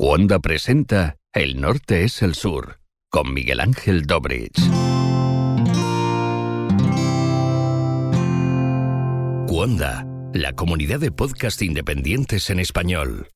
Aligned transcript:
Wanda 0.00 0.38
presenta 0.38 1.16
El 1.32 1.60
norte 1.60 2.04
es 2.04 2.22
el 2.22 2.36
sur, 2.36 2.78
con 3.10 3.34
Miguel 3.34 3.58
Ángel 3.58 4.06
Dobrich. 4.06 4.56
Wanda, 9.48 10.06
la 10.34 10.52
comunidad 10.52 11.00
de 11.00 11.10
podcast 11.10 11.60
independientes 11.62 12.48
en 12.50 12.60
español. 12.60 13.26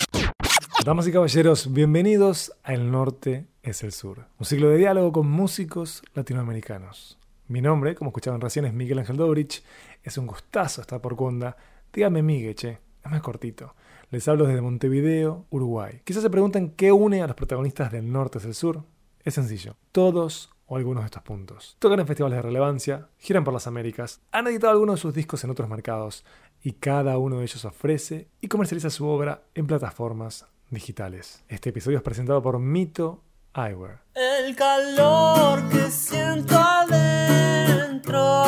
Damas 0.85 1.09
y 1.09 1.13
caballeros, 1.13 1.73
bienvenidos 1.73 2.53
a 2.63 2.75
El 2.75 2.93
Norte 2.93 3.49
es 3.65 3.83
el 3.83 3.91
Sur, 3.91 4.27
un 4.39 4.47
ciclo 4.47 4.69
de 4.69 4.77
diálogo 4.77 5.11
con 5.11 5.29
músicos 5.29 6.05
latinoamericanos. 6.15 7.19
Mi 7.49 7.61
nombre, 7.61 7.97
como 7.97 8.11
escuchaban 8.11 8.41
recién, 8.41 8.67
es 8.67 8.73
Miguel 8.73 9.01
Ángel 9.01 9.17
Dobrich. 9.17 9.65
Es 10.05 10.17
un 10.17 10.29
gustazo 10.29 10.83
estar 10.83 11.01
por 11.01 11.15
Wanda. 11.15 11.57
Dígame 11.93 12.23
Miguel, 12.23 12.55
che, 12.55 12.79
es 13.05 13.11
más 13.11 13.21
cortito. 13.21 13.75
Les 14.13 14.29
hablo 14.29 14.47
desde 14.47 14.61
Montevideo, 14.61 15.47
Uruguay. 15.49 16.03
Quizás 16.05 16.23
se 16.23 16.29
preguntan 16.29 16.69
qué 16.69 16.93
une 16.93 17.23
a 17.23 17.27
los 17.27 17.35
protagonistas 17.35 17.91
del 17.91 18.13
norte 18.13 18.39
y 18.39 18.43
del 18.43 18.55
sur. 18.55 18.85
Es 19.25 19.33
sencillo. 19.33 19.77
Todos 19.91 20.51
o 20.67 20.77
algunos 20.77 21.03
de 21.03 21.07
estos 21.07 21.23
puntos. 21.23 21.77
Tocan 21.79 21.99
en 21.99 22.07
festivales 22.07 22.37
de 22.37 22.43
relevancia, 22.43 23.09
giran 23.17 23.43
por 23.43 23.55
las 23.55 23.67
Américas, 23.67 24.21
han 24.31 24.47
editado 24.49 24.75
algunos 24.75 24.97
de 24.97 25.01
sus 25.01 25.15
discos 25.15 25.43
en 25.45 25.51
otros 25.51 25.67
mercados 25.67 26.27
y 26.63 26.73
cada 26.73 27.17
uno 27.17 27.39
de 27.39 27.45
ellos 27.45 27.65
ofrece 27.65 28.29
y 28.43 28.49
comercializa 28.49 28.91
su 28.91 29.07
obra 29.07 29.45
en 29.55 29.67
plataformas 29.67 30.45
digitales. 30.69 31.43
Este 31.49 31.71
episodio 31.71 31.97
es 31.97 32.05
presentado 32.05 32.43
por 32.43 32.59
Mito 32.59 33.23
Eyewear. 33.55 34.03
El 34.15 34.55
calor 34.55 35.71
que 35.71 35.91
siento 35.91 36.59
adentro 36.59 38.42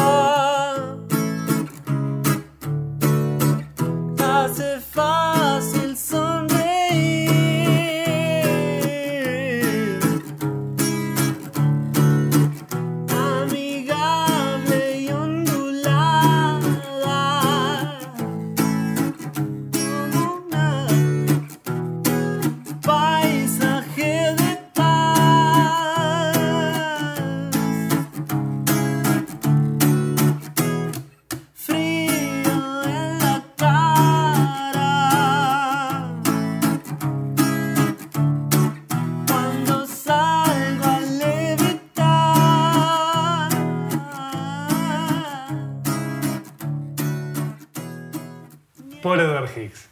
Edward 49.44 49.58
Hicks, 49.58 49.88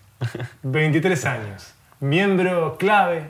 23 0.62 1.24
años, 1.26 1.74
miembro 2.00 2.76
clave 2.78 3.28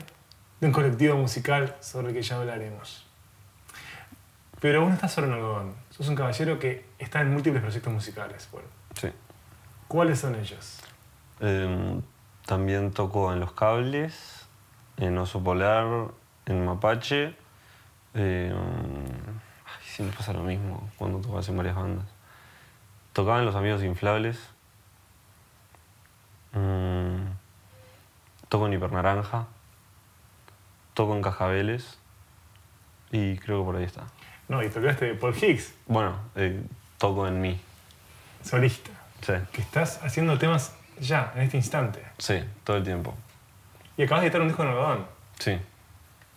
de 0.61 0.67
un 0.67 0.73
colectivo 0.73 1.17
musical 1.17 1.75
sobre 1.81 2.09
el 2.09 2.13
que 2.13 2.21
ya 2.21 2.37
hablaremos. 2.37 3.05
Pero 4.61 4.81
vos 4.81 4.89
no 4.89 4.95
estás 4.95 5.11
solo 5.11 5.27
en 5.27 5.33
algodón, 5.33 5.75
sos 5.89 6.07
un 6.07 6.15
caballero 6.15 6.59
que 6.59 6.85
está 6.97 7.19
en 7.21 7.33
múltiples 7.33 7.61
proyectos 7.61 7.91
musicales. 7.91 8.49
Sí. 8.95 9.09
¿Cuáles 9.89 10.19
son 10.19 10.35
ellos? 10.35 10.79
Em, 11.41 12.01
también 12.45 12.91
toco 12.91 13.33
en 13.33 13.41
Los 13.41 13.51
Cables, 13.51 14.45
en 14.97 15.17
Oso 15.17 15.43
Polar, 15.43 16.11
en 16.45 16.65
Mapache. 16.65 17.35
em, 18.13 18.53
ay, 18.53 19.83
siempre 19.83 20.15
pasa 20.15 20.31
lo 20.31 20.43
mismo 20.43 20.89
cuando 20.97 21.19
tocas 21.19 21.49
en 21.49 21.57
varias 21.57 21.75
bandas. 21.75 22.05
Tocaba 23.11 23.39
en 23.39 23.45
Los 23.45 23.55
Amigos 23.55 23.83
Inflables. 23.83 24.52
Mm, 26.53 27.25
toco 28.49 28.67
en 28.67 28.73
Hipernaranja. 28.73 29.45
Toco 30.93 31.15
en 31.15 31.21
Cajabeles. 31.21 31.97
Y 33.11 33.37
creo 33.37 33.59
que 33.59 33.65
por 33.65 33.75
ahí 33.75 33.83
está. 33.83 34.03
No, 34.47 34.61
y 34.63 34.69
tocaste 34.69 35.13
Paul 35.15 35.35
Hicks, 35.35 35.73
Bueno, 35.87 36.15
eh, 36.35 36.61
toco 36.97 37.27
en 37.27 37.39
mí. 37.41 37.59
solista, 38.43 38.91
Sí, 39.21 39.33
que 39.53 39.61
estás 39.61 40.03
haciendo 40.03 40.37
temas 40.37 40.73
ya, 40.99 41.31
en 41.35 41.43
este 41.43 41.57
instante. 41.57 42.03
sí, 42.17 42.43
todo 42.63 42.77
el 42.77 42.83
tiempo. 42.83 43.15
Y 43.95 44.03
acabas 44.03 44.21
de 44.21 44.27
editar 44.27 44.41
un 44.41 44.47
disco 44.47 44.63
en 44.63 44.69
algodón, 44.69 45.05
Sí, 45.39 45.57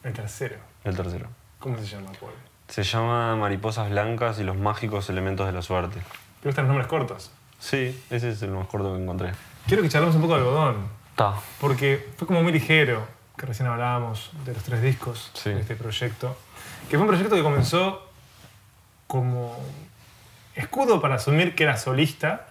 el 0.05 0.13
tercero. 0.13 0.57
el 0.85 0.97
tercero. 0.97 1.29
¿Cómo 1.59 1.77
se 1.79 1.87
llama, 1.87 2.13
Paul? 2.21 2.33
Se 2.69 2.83
llama 2.85 3.35
Mariposas 3.37 3.91
Blancas 3.91 4.39
y 4.39 4.45
los 4.45 4.57
mágicos 4.57 5.09
elementos 5.11 5.47
de 5.47 5.53
la 5.53 5.63
suerte. 5.63 6.01
¿Te 6.43 6.49
gustan 6.49 6.67
los 6.67 6.69
nombres 6.75 6.87
cortos? 6.87 7.31
Sí, 7.59 8.01
ese 8.11 8.31
es 8.31 8.43
el 8.43 8.51
más 8.51 8.67
corto 8.69 8.95
que 8.95 9.03
encontré. 9.03 9.33
Quiero 9.67 9.83
que 9.83 9.89
charlemos 9.89 10.15
un 10.17 10.23
poco 10.23 10.35
de 10.35 10.41
algodón. 10.41 10.89
Ta. 11.17 11.35
Porque 11.61 12.09
fue 12.17 12.27
como 12.27 12.43
muy 12.43 12.53
ligero, 12.53 13.07
que 13.37 13.47
recién 13.47 13.69
hablábamos 13.69 14.31
de 14.45 14.53
los 14.55 14.63
tres 14.63 14.83
discos 14.83 15.31
Sí. 15.35 15.51
de 15.51 15.61
este 15.61 15.77
proyecto. 15.77 16.37
Que 16.89 16.97
fue 16.97 17.01
un 17.03 17.09
proyecto 17.09 17.35
que 17.35 17.43
comenzó 17.43 18.03
como 19.07 19.57
escudo 20.55 21.01
para 21.01 21.17
asumir 21.17 21.55
que 21.55 21.65
era 21.65 21.77
solista, 21.77 22.47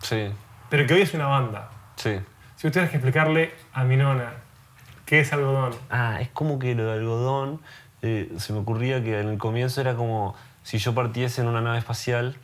Sí, 0.00 0.30
pero 0.70 0.86
que 0.86 0.94
hoy 0.94 1.02
es 1.02 1.14
una 1.14 1.26
banda. 1.26 1.70
sí. 1.96 2.18
Si 2.56 2.62
tú 2.66 2.72
tuvieras 2.72 2.90
que 2.90 2.96
explicarle 2.96 3.54
a 3.72 3.84
mi 3.84 3.96
nona 3.96 4.32
qué 5.06 5.20
es 5.20 5.32
algodón, 5.32 5.74
Ah, 5.90 6.18
es 6.20 6.28
como 6.30 6.58
que 6.58 6.74
lo 6.74 6.86
de 6.86 6.92
algodón, 6.94 7.60
eh, 8.02 8.32
se 8.38 8.52
me 8.52 8.58
ocurría 8.58 9.00
que 9.02 9.20
en 9.20 9.28
el 9.28 9.38
comienzo 9.38 9.80
era 9.80 9.94
como 9.94 10.34
si 10.64 10.78
yo 10.78 10.92
partiese 10.92 11.40
en 11.40 11.46
una 11.46 11.60
nave 11.60 11.78
espacial 11.78 12.36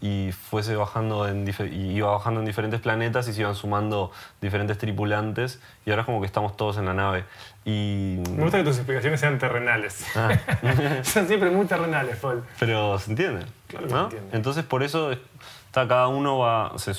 y 0.00 0.30
fuese 0.32 0.76
bajando 0.76 1.26
en 1.26 1.48
y 1.48 1.92
iba 1.96 2.10
bajando 2.10 2.40
en 2.40 2.46
diferentes 2.46 2.80
planetas 2.80 3.28
y 3.28 3.32
se 3.32 3.40
iban 3.40 3.54
sumando 3.54 4.12
diferentes 4.40 4.76
tripulantes 4.76 5.60
y 5.86 5.90
ahora 5.90 6.02
es 6.02 6.06
como 6.06 6.20
que 6.20 6.26
estamos 6.26 6.56
todos 6.56 6.76
en 6.76 6.84
la 6.86 6.94
nave. 6.94 7.24
Y... 7.64 8.20
me 8.30 8.42
gusta 8.42 8.58
que 8.58 8.64
tus 8.64 8.76
explicaciones 8.76 9.20
sean 9.20 9.38
terrenales. 9.38 10.06
Ah. 10.14 10.30
Son 11.02 11.26
siempre 11.26 11.50
muy 11.50 11.66
terrenales, 11.66 12.16
Paul. 12.16 12.44
Pero 12.58 12.98
se 12.98 13.10
entiende. 13.10 13.46
Claro 13.68 13.86
que 13.86 13.92
¿no? 13.92 13.98
se 14.10 14.16
entiende. 14.16 14.36
Entonces 14.36 14.64
por 14.64 14.82
eso 14.82 15.12
es- 15.12 15.18
está, 15.66 15.88
cada 15.88 16.08
uno 16.08 16.38
va, 16.38 16.72
se 16.76 16.92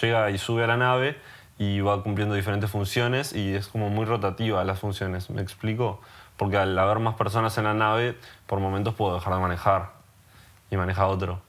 llega 0.00 0.30
y 0.30 0.38
sube 0.38 0.64
a 0.64 0.66
la 0.66 0.76
nave 0.76 1.16
y 1.58 1.80
va 1.80 2.02
cumpliendo 2.02 2.34
diferentes 2.34 2.70
funciones 2.70 3.32
y 3.32 3.54
es 3.54 3.68
como 3.68 3.90
muy 3.90 4.04
rotativa 4.06 4.64
las 4.64 4.80
funciones. 4.80 5.30
¿Me 5.30 5.42
explico? 5.42 6.00
Porque 6.36 6.56
al 6.56 6.76
haber 6.78 6.98
más 6.98 7.14
personas 7.14 7.56
en 7.58 7.64
la 7.64 7.74
nave, 7.74 8.16
por 8.46 8.58
momentos 8.58 8.94
puedo 8.94 9.14
dejar 9.14 9.34
de 9.34 9.40
manejar 9.40 9.90
y 10.70 10.76
maneja 10.76 11.06
otro. 11.06 11.40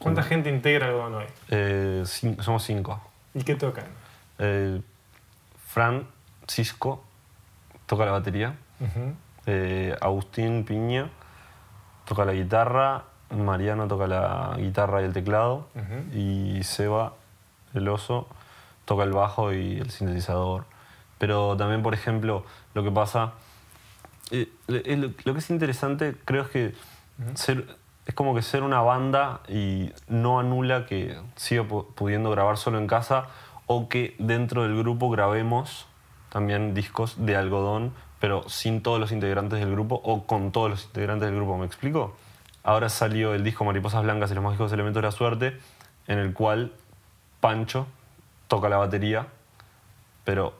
¿Cuánta 0.00 0.22
gente 0.22 0.48
integra 0.48 0.86
algodón 0.86 1.14
hoy? 1.14 1.26
Eh, 1.50 2.04
somos 2.40 2.64
cinco. 2.64 3.00
¿Y 3.34 3.42
qué 3.42 3.54
tocan? 3.54 3.84
Eh, 4.38 4.80
Fran 5.66 6.06
Cisco 6.48 7.04
toca 7.86 8.06
la 8.06 8.12
batería. 8.12 8.54
Eh, 9.46 9.94
Agustín 10.00 10.64
Piña 10.64 11.10
toca 12.06 12.24
la 12.24 12.32
guitarra, 12.32 13.04
Mariano 13.30 13.86
toca 13.88 14.06
la 14.06 14.54
guitarra 14.56 15.02
y 15.02 15.04
el 15.04 15.12
teclado, 15.12 15.68
y 16.12 16.62
Seba, 16.64 17.12
el 17.74 17.86
oso, 17.88 18.26
toca 18.86 19.04
el 19.04 19.12
bajo 19.12 19.52
y 19.52 19.78
el 19.78 19.90
sintetizador. 19.90 20.64
Pero 21.18 21.56
también, 21.58 21.82
por 21.82 21.92
ejemplo, 21.92 22.44
lo 22.72 22.82
que 22.82 22.90
pasa, 22.90 23.34
eh, 24.30 24.48
lo, 24.66 25.10
lo 25.24 25.32
que 25.34 25.38
es 25.38 25.50
interesante 25.50 26.16
creo 26.24 26.44
es 26.44 26.48
que 26.48 26.74
ser, 27.34 27.66
es 28.10 28.14
como 28.14 28.34
que 28.34 28.42
ser 28.42 28.64
una 28.64 28.80
banda 28.80 29.38
y 29.48 29.92
no 30.08 30.40
anula 30.40 30.84
que 30.84 31.16
siga 31.36 31.62
pu- 31.62 31.86
pudiendo 31.94 32.28
grabar 32.32 32.56
solo 32.56 32.78
en 32.78 32.88
casa 32.88 33.26
o 33.66 33.88
que 33.88 34.16
dentro 34.18 34.64
del 34.64 34.76
grupo 34.76 35.10
grabemos 35.10 35.86
también 36.28 36.74
discos 36.74 37.24
de 37.24 37.36
algodón, 37.36 37.94
pero 38.18 38.48
sin 38.48 38.82
todos 38.82 38.98
los 38.98 39.12
integrantes 39.12 39.60
del 39.60 39.70
grupo 39.70 40.00
o 40.02 40.24
con 40.26 40.50
todos 40.50 40.68
los 40.68 40.86
integrantes 40.86 41.28
del 41.28 41.36
grupo. 41.36 41.56
¿Me 41.56 41.66
explico? 41.66 42.16
Ahora 42.64 42.88
salió 42.88 43.32
el 43.32 43.44
disco 43.44 43.64
Mariposas 43.64 44.02
Blancas 44.02 44.32
y 44.32 44.34
los 44.34 44.42
mágicos 44.42 44.72
elementos 44.72 45.00
de 45.00 45.06
la 45.06 45.12
suerte, 45.12 45.60
en 46.08 46.18
el 46.18 46.34
cual 46.34 46.72
Pancho 47.38 47.86
toca 48.48 48.68
la 48.68 48.78
batería, 48.78 49.28
pero 50.24 50.54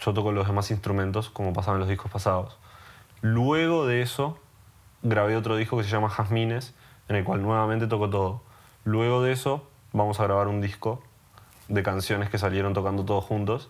yo 0.00 0.14
toco 0.14 0.32
los 0.32 0.46
demás 0.46 0.70
instrumentos 0.70 1.28
como 1.28 1.52
pasaba 1.52 1.74
en 1.74 1.80
los 1.80 1.90
discos 1.90 2.10
pasados. 2.10 2.56
Luego 3.20 3.86
de 3.86 4.00
eso, 4.00 4.38
grabé 5.02 5.36
otro 5.36 5.56
disco 5.56 5.76
que 5.76 5.84
se 5.84 5.90
llama 5.90 6.08
Jazmines, 6.08 6.74
en 7.10 7.16
el 7.16 7.24
cual 7.24 7.42
nuevamente 7.42 7.88
toco 7.88 8.08
todo. 8.08 8.40
Luego 8.84 9.20
de 9.20 9.32
eso, 9.32 9.68
vamos 9.92 10.20
a 10.20 10.24
grabar 10.24 10.46
un 10.46 10.60
disco 10.60 11.02
de 11.68 11.82
canciones 11.82 12.30
que 12.30 12.38
salieron 12.38 12.72
tocando 12.72 13.04
todos 13.04 13.24
juntos, 13.24 13.68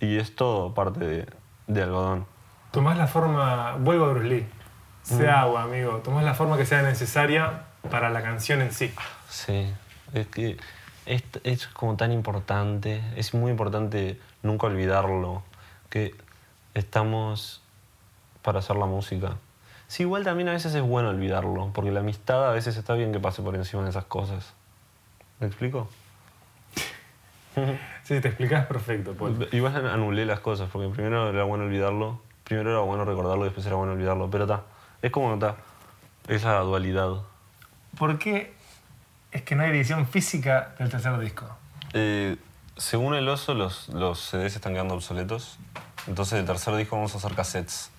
y 0.00 0.18
es 0.18 0.34
todo 0.34 0.74
parte 0.74 1.06
de, 1.06 1.26
de 1.68 1.82
algodón. 1.82 2.26
Tomás 2.72 2.98
la 2.98 3.06
forma, 3.06 3.76
vuelvo 3.76 4.06
a 4.06 4.08
Bruce 4.08 4.28
Lee, 4.28 4.46
sea 5.04 5.42
agua, 5.42 5.62
amigo, 5.62 6.00
tomás 6.04 6.24
la 6.24 6.34
forma 6.34 6.56
que 6.56 6.66
sea 6.66 6.82
necesaria 6.82 7.62
para 7.90 8.10
la 8.10 8.22
canción 8.22 8.60
en 8.60 8.72
sí. 8.72 8.92
Sí, 9.28 9.72
es 10.12 10.26
que 10.26 10.56
es, 11.06 11.22
es 11.44 11.68
como 11.68 11.96
tan 11.96 12.10
importante, 12.10 13.02
es 13.14 13.34
muy 13.34 13.52
importante 13.52 14.20
nunca 14.42 14.66
olvidarlo, 14.66 15.44
que 15.90 16.16
estamos 16.74 17.62
para 18.42 18.58
hacer 18.58 18.74
la 18.74 18.86
música. 18.86 19.36
Sí, 19.90 20.04
igual 20.04 20.22
también 20.22 20.48
a 20.48 20.52
veces 20.52 20.72
es 20.72 20.82
bueno 20.82 21.08
olvidarlo, 21.08 21.72
porque 21.74 21.90
la 21.90 21.98
amistad 21.98 22.48
a 22.48 22.52
veces 22.52 22.76
está 22.76 22.94
bien 22.94 23.10
que 23.10 23.18
pase 23.18 23.42
por 23.42 23.56
encima 23.56 23.82
de 23.82 23.90
esas 23.90 24.04
cosas. 24.04 24.54
¿Me 25.40 25.48
explico? 25.48 25.90
Sí, 28.04 28.20
te 28.20 28.28
explicas 28.28 28.66
perfecto, 28.66 29.14
Paul. 29.14 29.48
Igual 29.52 29.86
anulé 29.88 30.26
las 30.26 30.40
cosas, 30.40 30.68
porque 30.70 30.88
primero 30.88 31.28
era 31.30 31.42
bueno 31.42 31.64
olvidarlo, 31.64 32.22
primero 32.44 32.70
era 32.70 32.80
bueno 32.80 33.04
recordarlo 33.04 33.44
y 33.44 33.48
después 33.48 33.66
era 33.66 33.76
bueno 33.76 33.92
olvidarlo, 33.92 34.30
pero 34.30 34.44
está, 34.44 34.62
es 35.02 35.10
como 35.10 35.34
está, 35.34 35.56
esa 36.28 36.58
dualidad. 36.60 37.10
¿Por 37.98 38.18
qué 38.18 38.54
es 39.32 39.42
que 39.42 39.56
no 39.56 39.64
hay 39.64 39.70
edición 39.70 40.06
física 40.06 40.74
del 40.78 40.88
tercer 40.88 41.18
disco? 41.18 41.46
Eh, 41.92 42.36
según 42.76 43.14
el 43.14 43.28
oso, 43.28 43.54
los, 43.54 43.88
los 43.88 44.20
CDs 44.20 44.54
están 44.54 44.72
quedando 44.72 44.94
obsoletos, 44.94 45.58
entonces 46.06 46.38
el 46.38 46.46
tercer 46.46 46.76
disco 46.76 46.94
vamos 46.94 47.12
a 47.14 47.18
hacer 47.18 47.34
cassettes. 47.34 47.90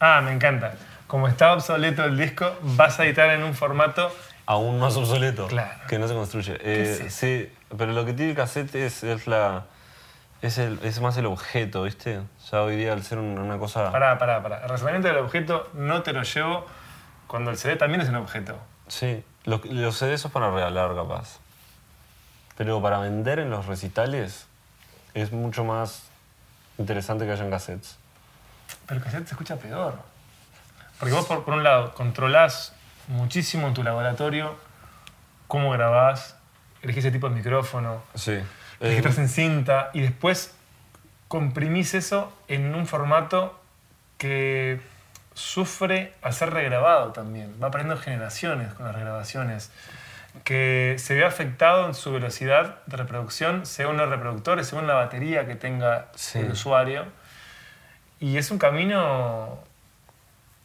Ah, 0.00 0.20
me 0.22 0.32
encanta. 0.32 0.74
Como 1.08 1.26
está 1.26 1.52
obsoleto 1.54 2.04
el 2.04 2.16
disco, 2.16 2.54
vas 2.62 3.00
a 3.00 3.04
editar 3.06 3.30
en 3.30 3.42
un 3.42 3.54
formato. 3.54 4.14
Aún 4.46 4.78
más 4.78 4.96
obsoleto, 4.96 5.46
Claro. 5.48 5.80
que 5.88 5.98
no 5.98 6.06
se 6.06 6.14
construye. 6.14 6.56
Eh, 6.60 7.02
es 7.06 7.12
sí, 7.14 7.52
pero 7.76 7.92
lo 7.92 8.04
que 8.06 8.12
tiene 8.12 8.30
el 8.30 8.36
cassette 8.36 8.74
es, 8.76 9.02
es 9.02 9.26
la... 9.26 9.64
Es, 10.40 10.56
el, 10.58 10.78
es 10.84 11.00
más 11.00 11.16
el 11.16 11.26
objeto, 11.26 11.82
¿viste? 11.82 12.20
Ya 12.52 12.62
hoy 12.62 12.76
día 12.76 12.92
al 12.92 13.02
ser 13.02 13.18
un- 13.18 13.38
una 13.38 13.58
cosa... 13.58 13.90
Pará, 13.90 14.16
pará, 14.18 14.40
pará. 14.42 14.60
El 14.62 14.68
razonamiento 14.68 15.08
del 15.08 15.16
objeto 15.18 15.68
no 15.74 16.02
te 16.02 16.12
lo 16.12 16.22
llevo 16.22 16.64
cuando 17.26 17.50
el 17.50 17.56
CD 17.58 17.74
también 17.76 18.00
es 18.02 18.08
un 18.08 18.14
objeto. 18.16 18.56
Sí, 18.86 19.24
los, 19.44 19.64
los 19.64 19.96
CDs 19.98 20.20
son 20.20 20.30
para 20.30 20.50
regalar, 20.50 20.94
capaz. 20.94 21.40
Pero 22.56 22.80
para 22.80 22.98
vender 23.00 23.38
en 23.40 23.50
los 23.50 23.66
recitales 23.66 24.46
es 25.14 25.32
mucho 25.32 25.64
más 25.64 26.04
interesante 26.78 27.26
que 27.26 27.32
hayan 27.32 27.50
cassettes. 27.50 27.96
Pero 28.86 28.98
el 28.98 29.04
cassette 29.04 29.26
se 29.26 29.32
escucha 29.34 29.56
peor. 29.56 29.94
Porque 30.98 31.14
vos, 31.14 31.26
por, 31.26 31.44
por 31.44 31.54
un 31.54 31.62
lado, 31.64 31.94
controlás 31.94 32.74
muchísimo 33.08 33.68
en 33.68 33.74
tu 33.74 33.82
laboratorio 33.82 34.56
cómo 35.46 35.70
grabás, 35.70 36.36
elegís 36.82 37.04
ese 37.04 37.12
tipo 37.12 37.28
de 37.28 37.34
micrófono, 37.36 38.02
Sí. 38.14 38.38
registras 38.80 39.18
en 39.18 39.28
cinta 39.28 39.90
y 39.94 40.00
después 40.02 40.54
comprimís 41.28 41.94
eso 41.94 42.32
en 42.48 42.74
un 42.74 42.86
formato 42.86 43.58
que 44.18 44.80
sufre 45.34 46.12
a 46.22 46.32
ser 46.32 46.52
regrabado 46.52 47.12
también. 47.12 47.54
Va 47.62 47.70
perdiendo 47.70 47.96
generaciones 47.96 48.72
con 48.74 48.86
las 48.86 48.94
regrabaciones. 48.94 49.70
Que 50.44 50.96
se 50.98 51.14
ve 51.14 51.24
afectado 51.24 51.86
en 51.86 51.94
su 51.94 52.12
velocidad 52.12 52.76
de 52.86 52.96
reproducción 52.96 53.66
según 53.66 53.96
los 53.96 54.08
reproductores, 54.08 54.68
según 54.68 54.86
la 54.86 54.94
batería 54.94 55.46
que 55.46 55.54
tenga 55.56 56.08
Sí. 56.14 56.38
el 56.40 56.50
usuario. 56.52 57.06
Y 58.20 58.36
es 58.36 58.50
un 58.50 58.58
camino 58.58 59.58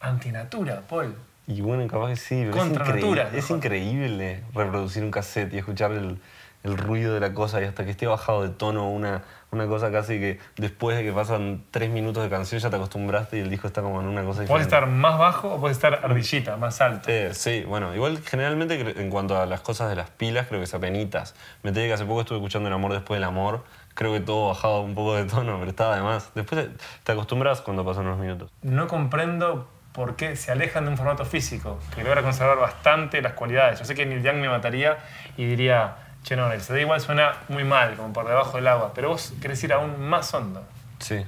antinatura, 0.04 0.82
Paul. 0.88 1.14
Y 1.46 1.60
bueno, 1.60 1.86
capaz 1.86 2.08
que 2.08 2.16
sí, 2.16 2.36
pero 2.36 2.50
es, 2.50 2.56
Contra 2.56 2.84
increíble, 2.84 3.24
natura, 3.24 3.38
es 3.38 3.50
increíble 3.50 4.44
reproducir 4.54 5.02
un 5.02 5.10
cassette 5.10 5.52
y 5.52 5.58
escuchar 5.58 5.92
el, 5.92 6.18
el 6.64 6.78
ruido 6.78 7.12
de 7.12 7.20
la 7.20 7.34
cosa 7.34 7.60
y 7.60 7.64
hasta 7.64 7.84
que 7.84 7.90
esté 7.90 8.06
bajado 8.06 8.42
de 8.42 8.48
tono 8.48 8.88
una, 8.90 9.22
una 9.52 9.66
cosa 9.66 9.92
casi 9.92 10.18
que 10.18 10.38
después 10.56 10.96
de 10.96 11.04
que 11.04 11.12
pasan 11.12 11.62
tres 11.70 11.90
minutos 11.90 12.22
de 12.22 12.30
canción 12.30 12.60
ya 12.60 12.70
te 12.70 12.76
acostumbraste 12.76 13.36
y 13.36 13.40
el 13.40 13.50
disco 13.50 13.66
está 13.66 13.82
como 13.82 14.00
en 14.00 14.06
una 14.06 14.22
cosa 14.24 14.40
diferente. 14.40 14.48
Puedes 14.48 14.66
estar 14.66 14.86
más 14.86 15.18
bajo 15.18 15.54
o 15.54 15.60
puedes 15.60 15.76
estar 15.76 16.00
ardillita, 16.02 16.56
más 16.56 16.80
alto. 16.80 17.10
Eh, 17.10 17.30
sí, 17.34 17.64
bueno, 17.68 17.94
igual 17.94 18.18
generalmente 18.24 18.98
en 18.98 19.10
cuanto 19.10 19.38
a 19.38 19.44
las 19.44 19.60
cosas 19.60 19.90
de 19.90 19.96
las 19.96 20.08
pilas, 20.08 20.46
creo 20.48 20.60
que 20.60 20.64
es 20.64 20.72
apenitas. 20.72 21.34
Me 21.62 21.68
enteré 21.68 21.88
que 21.88 21.92
hace 21.92 22.06
poco 22.06 22.22
estuve 22.22 22.38
escuchando 22.38 22.68
El 22.68 22.74
amor 22.74 22.94
después 22.94 23.18
del 23.18 23.24
amor. 23.24 23.64
Creo 23.92 24.12
que 24.12 24.20
todo 24.20 24.48
bajado 24.48 24.80
un 24.80 24.94
poco 24.94 25.14
de 25.14 25.24
tono, 25.24 25.58
pero 25.58 25.70
estaba 25.70 25.94
de 25.94 26.02
más. 26.02 26.32
Después 26.34 26.66
te 27.04 27.12
acostumbras 27.12 27.60
cuando 27.60 27.84
pasan 27.84 28.06
unos 28.06 28.18
minutos. 28.18 28.50
no 28.62 28.88
comprendo 28.88 29.68
por 29.94 30.16
qué 30.16 30.34
se 30.34 30.50
alejan 30.50 30.84
de 30.84 30.90
un 30.90 30.96
formato 30.96 31.24
físico, 31.24 31.78
que 31.94 32.02
logra 32.02 32.22
conservar 32.22 32.58
bastante 32.58 33.22
las 33.22 33.34
cualidades. 33.34 33.78
Yo 33.78 33.84
sé 33.84 33.94
que 33.94 34.04
Neil 34.04 34.22
Young 34.24 34.38
me 34.38 34.48
mataría 34.48 34.98
y 35.36 35.46
diría, 35.46 35.94
che, 36.24 36.34
no, 36.34 36.50
el 36.52 36.60
CD 36.60 36.80
igual 36.80 37.00
suena 37.00 37.36
muy 37.48 37.62
mal, 37.62 37.94
como 37.94 38.12
por 38.12 38.26
debajo 38.26 38.56
del 38.56 38.66
agua, 38.66 38.90
pero 38.92 39.10
vos 39.10 39.32
querés 39.40 39.62
ir 39.62 39.72
aún 39.72 40.00
más 40.08 40.34
hondo. 40.34 40.64
Sí. 40.98 41.24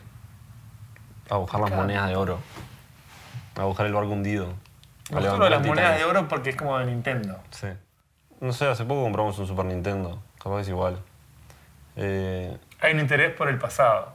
A 1.31 1.37
buscar 1.37 1.61
las 1.61 1.71
monedas 1.71 2.09
de 2.09 2.17
oro. 2.17 2.41
A 3.57 3.63
buscar 3.65 3.87
el 3.87 3.93
barco 3.93 4.11
hundido. 4.11 4.53
A 5.15 5.21
las 5.21 5.39
monedas 5.65 5.97
de 5.99 6.05
oro 6.05 6.27
porque 6.27 6.51
es 6.51 6.57
como 6.57 6.77
de 6.79 6.87
Nintendo. 6.87 7.39
Sí. 7.51 7.69
No 8.41 8.53
sé, 8.53 8.67
hace 8.67 8.85
poco 8.85 9.03
compramos 9.05 9.39
un 9.39 9.47
Super 9.47 9.65
Nintendo. 9.65 10.21
Capaz 10.43 10.63
es 10.63 10.69
igual. 10.69 10.99
Eh, 11.95 12.57
Hay 12.81 12.93
un 12.95 13.01
interés 13.01 13.33
por 13.35 13.49
el 13.49 13.59
pasado. 13.59 14.13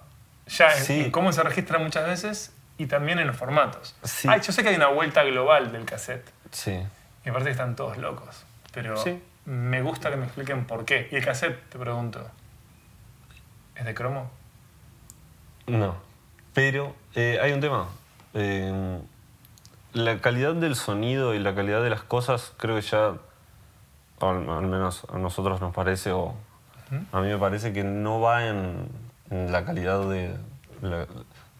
Ya 0.48 0.72
Sí. 0.72 1.00
en 1.06 1.12
cómo 1.12 1.32
se 1.32 1.42
registra 1.42 1.80
muchas 1.80 2.06
veces 2.06 2.54
y 2.78 2.86
también 2.88 3.20
en 3.20 3.28
los 3.28 3.36
formatos. 3.38 3.96
Sí. 4.04 4.28
Ay, 4.30 4.42
yo 4.42 4.52
sé 4.52 4.64
que 4.64 4.70
hay 4.70 4.76
una 4.76 4.88
vuelta 4.88 5.24
global 5.24 5.72
del 5.72 5.86
cassette. 5.86 6.30
sí. 6.52 6.82
Parece 7.24 7.46
que 7.46 7.52
están 7.52 7.76
todos 7.76 7.98
locos. 7.98 8.44
Pero 8.74 8.98
Sí. 8.98 9.22
me 9.46 9.82
gusta 9.84 10.10
que 10.10 10.16
me 10.18 10.26
expliquen 10.26 10.66
por 10.66 10.86
qué. 10.86 11.08
Y 11.12 11.16
el 11.18 11.24
cassette, 11.26 11.70
te 11.70 11.78
pregunto, 11.78 12.28
¿es 13.76 13.86
de 13.86 13.94
cromo? 13.94 14.32
No. 15.68 15.96
Pero 16.54 16.96
eh, 17.16 17.40
hay 17.42 17.52
un 17.54 17.62
tema. 17.62 17.88
Eh, 18.34 19.00
la 19.94 20.20
calidad 20.20 20.54
del 20.54 20.76
sonido 20.76 21.34
y 21.36 21.40
la 21.40 21.54
calidad 21.54 21.84
de 21.84 21.90
las 21.90 22.02
cosas, 22.02 22.54
creo 22.58 22.76
que 22.76 22.82
ya, 22.82 23.14
al, 24.22 24.50
al 24.50 24.68
menos 24.68 25.06
a 25.14 25.18
nosotros 25.18 25.62
nos 25.62 25.74
parece, 25.74 26.12
o 26.12 26.34
a 27.12 27.22
mí 27.22 27.28
me 27.28 27.38
parece 27.38 27.72
que 27.74 27.84
no 27.84 28.20
va 28.20 28.48
en, 28.48 28.88
en 29.30 29.52
la 29.52 29.64
calidad 29.66 30.08
de, 30.10 30.36
la- 30.82 31.06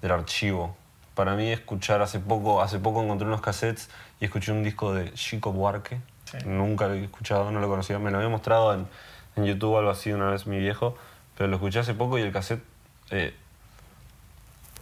del 0.02 0.12
archivo. 0.12 0.76
Para 1.16 1.36
mí 1.36 1.52
escuchar 1.52 2.02
hace 2.02 2.20
poco, 2.20 2.62
hace 2.62 2.80
poco 2.80 3.04
encontré 3.04 3.28
unos 3.28 3.42
cassettes 3.42 3.90
y 4.20 4.26
escuché 4.26 4.52
un 4.52 4.64
disco 4.64 4.94
de 4.94 5.14
Chico 5.14 5.52
Buarque. 5.52 6.00
Sí. 6.26 6.38
Nunca 6.46 6.86
lo 6.88 6.94
había 6.94 7.06
escuchado, 7.06 7.52
no 7.52 7.60
lo 7.60 7.68
conocía. 7.68 8.00
Me 8.00 8.12
lo 8.12 8.18
había 8.18 8.30
mostrado 8.30 8.74
en, 8.74 8.88
en 9.36 9.46
YouTube 9.46 9.78
algo 9.78 9.90
así 9.90 10.12
una 10.12 10.30
vez 10.30 10.48
mi 10.48 10.60
viejo, 10.60 10.96
pero 11.38 11.50
lo 11.50 11.56
escuché 11.58 11.80
hace 11.80 11.94
poco 11.94 12.18
y 12.18 12.22
el 12.22 12.32
cassette 12.32 12.64
eh, 13.10 13.34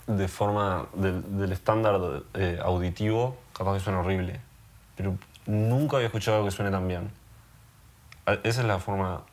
de 0.08 0.28
forma 0.28 0.88
del, 0.94 1.38
del 1.38 1.52
estándar 1.52 2.00
eh, 2.34 2.60
auditivo, 2.64 3.38
capaz 3.54 3.74
que 3.76 3.80
suena 3.80 4.00
horrible. 4.00 4.40
Pero 4.96 5.18
nunca 5.46 5.98
había 5.98 6.08
escuchado 6.08 6.38
algo 6.38 6.50
que 6.50 6.56
suene 6.56 6.72
tan 6.72 6.88
bien. 6.88 7.12
Esa 8.44 8.62
es 8.62 8.68
la 8.68 8.80
forma 8.80 9.24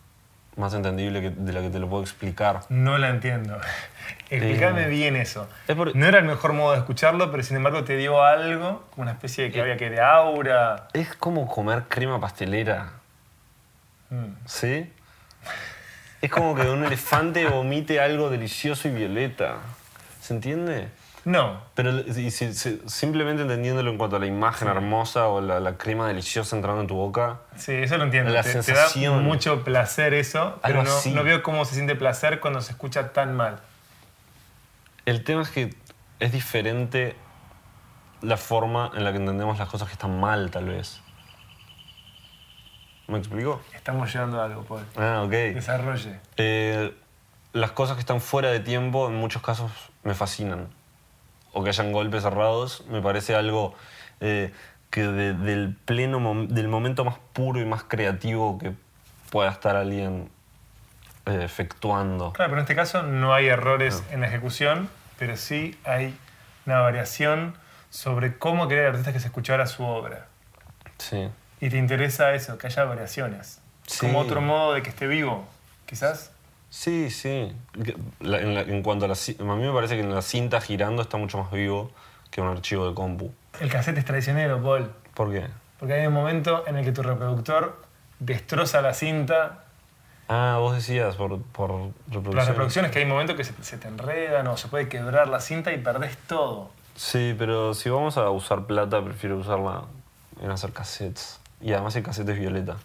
más 0.57 0.73
entendible 0.75 1.21
que- 1.21 1.31
de 1.31 1.53
la 1.53 1.61
que 1.61 1.71
te 1.71 1.79
lo 1.79 1.89
puedo 1.89 2.03
explicar. 2.03 2.61
No 2.71 2.99
la 2.99 3.11
entiendo. 3.11 3.59
Explícame 4.31 4.85
Eh, 4.85 4.89
bien 4.89 5.17
eso. 5.17 5.49
es 5.69 5.77
por- 5.77 5.95
No 5.95 6.07
era 6.07 6.19
el 6.19 6.25
mejor 6.25 6.53
modo 6.55 6.73
de 6.73 6.79
escucharlo, 6.79 7.31
pero 7.31 7.43
sin 7.43 7.57
embargo 7.59 7.85
te 7.85 7.97
dio 7.97 8.23
algo, 8.23 8.85
como 8.91 9.03
una 9.03 9.13
especie 9.13 9.45
de 9.45 9.53
que 9.53 9.61
había 9.61 9.77
que 9.77 9.91
de 9.91 10.01
aura. 10.01 10.89
Es 10.93 11.15
como 11.15 11.47
comer 11.49 11.85
crema 11.89 12.21
pastelera, 12.21 12.91
Mm. 14.11 14.33
¿sí? 14.47 14.93
Es 16.23 16.31
como 16.31 16.55
que 16.55 16.63
un 16.63 16.85
elefante 16.85 17.47
vomite 17.47 18.01
algo 18.01 18.31
delicioso 18.31 18.89
y 18.89 18.93
violeta. 18.93 19.57
¿Se 20.21 20.33
entiende? 20.35 20.89
No, 21.27 21.61
Pero 21.75 21.91
y 22.03 22.31
si- 22.31 22.55
si- 22.55 22.81
simplemente 22.87 23.43
entendiéndolo 23.43 23.91
en 23.91 23.99
cuanto 23.99 24.15
a 24.15 24.21
la 24.21 24.27
imagen 24.27 24.69
hermosa 24.69 25.27
o 25.27 25.41
la, 25.41 25.59
la 25.59 25.77
crema 25.77 26.07
deliciosa 26.07 26.55
entrando 26.55 26.83
en 26.83 26.87
tu 26.87 26.95
boca, 26.95 27.41
sí, 27.57 27.73
eso 27.73 27.99
lo 27.99 28.05
entiendo. 28.05 28.31
La 28.33 28.45
te, 28.45 28.51
te 28.51 28.57
da 28.59 28.63
sensación. 28.63 29.25
mucho 29.25 29.65
placer 29.65 30.15
eso, 30.15 30.61
pero 30.63 30.85
no, 30.85 30.91
así. 30.97 31.11
no 31.13 31.25
veo 31.25 31.43
cómo 31.43 31.65
se 31.65 31.75
siente 31.75 31.97
placer 31.97 32.39
cuando 32.39 32.61
se 32.61 32.71
escucha 32.71 33.13
tan 33.13 33.35
mal. 33.37 33.59
El 35.05 35.25
tema 35.25 35.43
es 35.43 35.51
que 35.51 35.75
es 36.21 36.31
diferente 36.31 37.17
la 38.23 38.37
forma 38.37 38.93
en 38.95 39.03
la 39.03 39.11
que 39.11 39.19
entendemos 39.19 39.59
las 39.59 39.69
cosas 39.69 39.89
que 39.89 39.95
están 39.95 40.21
mal, 40.21 40.53
tal 40.53 40.67
vez. 40.67 41.01
¿Me 43.09 43.19
explico? 43.19 43.61
Estamos 43.75 44.13
llegando 44.13 44.41
a 44.41 44.45
algo, 44.45 44.63
Paul. 44.63 44.85
Ah, 44.97 45.23
ok. 45.25 45.31
Desarrolle. 45.31 46.21
Eh, 46.37 46.97
las 47.53 47.73
cosas 47.73 47.97
que 47.97 48.01
están 48.01 48.21
fuera 48.21 48.51
de 48.51 48.61
tiempo 48.61 49.09
en 49.09 49.17
muchos 49.17 49.43
casos 49.43 49.73
me 50.05 50.15
fascinan. 50.15 50.69
O 51.59 51.63
que 51.65 51.71
hayan 51.71 51.91
golpes 51.91 52.23
cerrados, 52.23 52.85
me 52.91 53.01
parece 53.01 53.35
algo 53.35 53.75
eh, 54.21 54.53
que 54.91 55.05
de- 55.05 55.33
del 55.33 55.75
pleno 55.87 56.21
mom- 56.21 56.49
del 56.49 56.69
momento 56.69 57.03
más 57.05 57.17
puro 57.33 57.61
y 57.61 57.65
más 57.65 57.83
creativo 57.83 58.59
que 58.59 58.73
pueda 59.31 59.51
estar 59.51 59.75
alguien 59.75 60.29
eh, 61.25 61.41
efectuando. 61.43 62.33
Claro, 62.35 62.51
pero 62.51 62.61
en 62.61 62.65
este 62.65 62.75
caso 62.77 63.03
no 63.03 63.33
hay 63.33 63.47
errores 63.47 64.03
en 64.11 64.21
la 64.21 64.27
ejecución, 64.29 64.89
pero 65.19 65.37
sí 65.39 65.79
hay 65.85 66.15
una 66.67 66.81
variación 66.81 67.55
sobre 67.89 68.37
cómo 68.37 68.69
quería 68.69 68.83
el 68.85 68.91
artista 68.91 69.13
que 69.15 69.21
se 69.21 69.29
escuchara 69.29 69.67
su 69.67 69.83
obra. 69.83 70.27
Sí. 70.99 71.29
Y 71.61 71.71
te 71.71 71.79
interesa 71.79 72.35
eso, 72.35 72.59
que 72.59 72.67
haya 72.67 72.85
variaciones. 72.85 73.61
Sí. 73.87 74.01
Como 74.01 74.19
otro 74.21 74.41
modo 74.43 74.75
de 74.75 74.83
que 74.83 74.91
esté 74.91 75.07
vivo, 75.07 75.49
quizás. 75.87 76.33
Sí, 76.71 77.11
sí. 77.11 77.53
La- 78.21 78.39
en, 78.41 78.55
la- 78.55 78.61
en 78.63 78.83
cuanto 78.83 79.05
a 79.05 79.09
la 79.09 79.15
a 79.15 79.57
mí 79.57 79.63
me 79.63 79.73
parece 79.73 79.95
que 79.97 80.03
en 80.03 80.15
la 80.15 80.23
cinta 80.23 80.61
girando 80.61 81.03
está 81.03 81.17
mucho 81.17 81.39
más 81.39 81.51
vivo 81.51 81.91
que 82.31 82.41
un 82.41 82.49
archivo 82.49 82.89
de 82.89 82.95
compu. 82.95 83.33
El 83.61 83.71
cassette 83.71 83.99
es 83.99 84.05
traicionero, 84.05 84.63
Paul. 84.63 84.91
¿Por 85.15 85.33
qué? 85.33 85.47
Porque 85.79 85.95
hay 85.95 86.07
un 86.07 86.13
momento 86.13 86.65
en 86.67 86.77
el 86.77 86.85
que 86.85 86.93
tu 86.93 87.03
reproductor 87.03 87.83
destroza 88.19 88.81
la 88.83 88.95
cinta 88.95 89.63
Ah, 90.29 90.57
vos 90.59 90.75
decías 90.75 91.15
por, 91.15 91.41
por 91.41 91.71
reproducción. 92.09 92.35
Las 92.35 92.49
reproducciones 92.49 92.91
que 92.91 92.99
hay 92.99 93.05
momentos 93.05 93.37
que 93.37 93.45
se, 93.45 93.53
se 93.63 93.79
te 93.79 93.87
enredan 93.87 94.47
o 94.49 94.57
se 94.57 94.67
puede 94.67 94.89
quebrar 94.89 95.29
la 95.29 95.39
cinta 95.41 95.73
y 95.73 95.79
perdés 95.79 96.17
todo. 96.27 96.71
Sí, 96.97 97.35
pero 97.39 97.75
si 97.75 97.91
vamos 97.91 98.17
a 98.19 98.29
usar 98.31 98.65
plata, 98.67 99.05
prefiero 99.05 99.37
usarla 99.37 99.83
en 100.43 100.51
hacer 100.51 100.73
cassettes. 100.73 101.39
Y 101.61 101.73
además 101.75 101.95
el 101.95 102.03
cassette 102.03 102.31
es 102.31 102.39
violeta. 102.41 102.77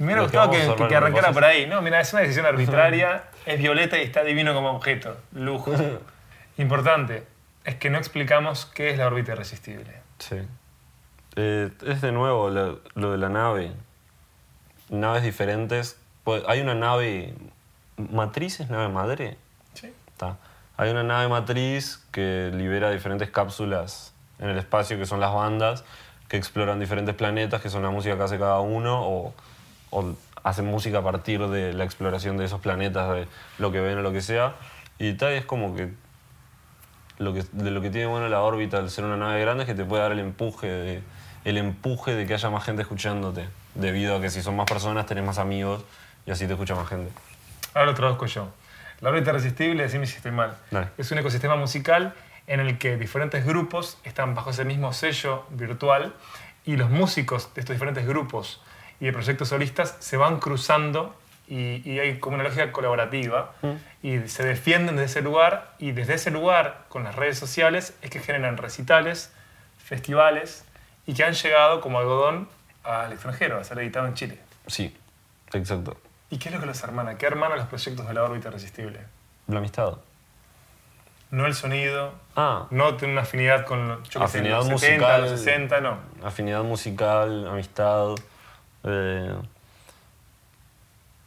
Me 0.00 0.06
hubiera 0.06 0.22
que 0.22 0.38
gustado 0.38 0.88
que, 0.88 0.96
arrancara 0.96 1.30
por 1.30 1.44
ahí. 1.44 1.66
No, 1.66 1.82
mira, 1.82 2.00
es 2.00 2.10
una 2.14 2.22
decisión 2.22 2.46
arbitraria, 2.54 3.24
es 3.44 3.58
violeta 3.58 3.98
y 3.98 4.02
está 4.02 4.24
divino 4.24 4.54
como 4.54 4.70
objeto. 4.70 5.16
Lujo. 5.32 5.72
Importante, 6.56 7.24
es 7.64 7.74
que 7.74 7.90
no 7.90 7.98
explicamos 7.98 8.64
qué 8.64 8.90
es 8.90 8.98
la 8.98 9.06
órbita 9.06 9.32
irresistible. 9.32 10.00
Sí. 10.18 10.36
Eh, 11.36 11.70
es 11.86 12.00
de 12.00 12.12
nuevo 12.12 12.48
lo, 12.48 12.80
lo 12.94 13.12
de 13.12 13.18
la 13.18 13.28
nave. 13.28 13.72
Naves 14.88 15.22
diferentes. 15.22 15.98
Pues, 16.24 16.44
hay 16.48 16.62
una 16.62 16.74
nave 16.74 17.34
matriz, 17.98 18.60
¿es 18.60 18.70
nave 18.70 18.88
madre? 18.88 19.36
¿Sí? 19.74 19.92
Está. 20.08 20.38
Hay 20.78 20.90
una 20.90 21.02
nave 21.02 21.28
matriz 21.28 22.02
que 22.10 22.50
libera 22.54 22.90
diferentes 22.90 23.28
cápsulas 23.30 24.14
en 24.38 24.48
el 24.48 24.56
espacio, 24.56 24.96
que 24.96 25.04
son 25.04 25.20
las 25.20 25.34
bandas, 25.34 25.84
que 26.26 26.38
exploran 26.38 26.80
diferentes 26.80 27.14
planetas, 27.14 27.60
que 27.60 27.68
son 27.68 27.82
la 27.82 27.90
música 27.90 28.16
que 28.16 28.22
hace 28.22 28.38
cada 28.38 28.60
uno, 28.60 29.02
o, 29.06 29.34
o 29.90 30.14
hacen 30.42 30.66
música 30.66 30.98
a 30.98 31.02
partir 31.02 31.46
de 31.48 31.72
la 31.72 31.84
exploración 31.84 32.36
de 32.36 32.46
esos 32.46 32.60
planetas, 32.60 33.14
de 33.14 33.28
lo 33.58 33.72
que 33.72 33.80
ven 33.80 33.98
o 33.98 34.02
lo 34.02 34.12
que 34.12 34.20
sea. 34.20 34.54
Y 34.98 35.14
tal, 35.14 35.32
es 35.32 35.44
como 35.44 35.74
que 35.74 35.92
lo 37.18 37.34
que, 37.34 37.44
de 37.52 37.70
lo 37.70 37.80
que 37.82 37.90
tiene 37.90 38.06
bueno 38.06 38.28
la 38.28 38.40
órbita 38.40 38.78
al 38.78 38.90
ser 38.90 39.04
una 39.04 39.16
nave 39.16 39.40
grande 39.40 39.64
es 39.64 39.68
que 39.68 39.74
te 39.74 39.84
puede 39.84 40.02
dar 40.02 40.12
el 40.12 40.20
empuje 40.20 40.66
de, 40.66 41.02
el 41.44 41.58
empuje 41.58 42.14
de 42.14 42.26
que 42.26 42.34
haya 42.34 42.50
más 42.50 42.64
gente 42.64 42.82
escuchándote, 42.82 43.48
debido 43.74 44.16
a 44.16 44.20
que 44.20 44.30
si 44.30 44.42
son 44.42 44.56
más 44.56 44.66
personas 44.66 45.06
tenés 45.06 45.24
más 45.24 45.38
amigos 45.38 45.84
y 46.26 46.30
así 46.30 46.46
te 46.46 46.54
escucha 46.54 46.74
más 46.74 46.88
gente. 46.88 47.10
Ahora 47.74 47.86
lo 47.86 47.94
traduzco 47.94 48.26
yo. 48.26 48.48
La 49.00 49.10
órbita 49.10 49.30
irresistible, 49.30 49.82
decime 49.82 50.06
si 50.06 50.16
estoy 50.16 50.32
mal, 50.32 50.56
Dale. 50.70 50.88
es 50.98 51.10
un 51.10 51.18
ecosistema 51.18 51.56
musical 51.56 52.14
en 52.46 52.60
el 52.60 52.78
que 52.78 52.96
diferentes 52.96 53.46
grupos 53.46 53.98
están 54.04 54.34
bajo 54.34 54.50
ese 54.50 54.64
mismo 54.64 54.92
sello 54.92 55.44
virtual 55.50 56.14
y 56.64 56.76
los 56.76 56.90
músicos 56.90 57.54
de 57.54 57.60
estos 57.60 57.74
diferentes 57.74 58.06
grupos 58.06 58.60
y 59.00 59.06
de 59.06 59.12
proyectos 59.12 59.48
solistas 59.48 59.96
se 59.98 60.16
van 60.16 60.38
cruzando 60.38 61.14
y, 61.48 61.82
y 61.90 61.98
hay 61.98 62.18
como 62.20 62.34
una 62.36 62.44
lógica 62.44 62.70
colaborativa 62.70 63.52
y 64.02 64.20
se 64.28 64.44
defienden 64.44 64.96
desde 64.96 65.06
ese 65.06 65.22
lugar 65.22 65.72
y 65.78 65.92
desde 65.92 66.14
ese 66.14 66.30
lugar 66.30 66.84
con 66.88 67.02
las 67.04 67.16
redes 67.16 67.38
sociales 67.38 67.94
es 68.02 68.10
que 68.10 68.20
generan 68.20 68.56
recitales, 68.56 69.32
festivales 69.78 70.64
y 71.06 71.14
que 71.14 71.24
han 71.24 71.32
llegado 71.34 71.80
como 71.80 71.98
algodón 71.98 72.48
al 72.84 73.12
extranjero 73.12 73.58
a 73.58 73.64
ser 73.64 73.78
editado 73.80 74.06
en 74.06 74.14
Chile. 74.14 74.38
Sí, 74.66 74.96
exacto. 75.52 75.96
¿Y 76.30 76.38
qué 76.38 76.48
es 76.50 76.54
lo 76.54 76.60
que 76.60 76.66
los 76.66 76.82
hermana? 76.84 77.18
¿Qué 77.18 77.26
hermana 77.26 77.56
los 77.56 77.66
proyectos 77.66 78.06
de 78.06 78.14
la 78.14 78.22
órbita 78.22 78.48
irresistible? 78.48 79.00
La 79.48 79.58
amistad. 79.58 79.94
No 81.32 81.46
el 81.46 81.54
sonido, 81.54 82.12
Ah, 82.36 82.66
no 82.70 82.96
tener 82.96 83.12
una 83.12 83.22
afinidad 83.22 83.64
con 83.64 84.02
yo 84.04 84.20
qué 84.20 84.28
sé, 84.28 84.38
Afinidad 84.38 84.58
los 84.68 84.80
70, 84.80 85.06
musical. 85.06 85.20
los 85.22 85.40
60, 85.40 85.80
no. 85.80 85.98
afinidad 86.24 86.62
musical, 86.62 87.48
amistad, 87.48 88.14
eh, 88.84 89.34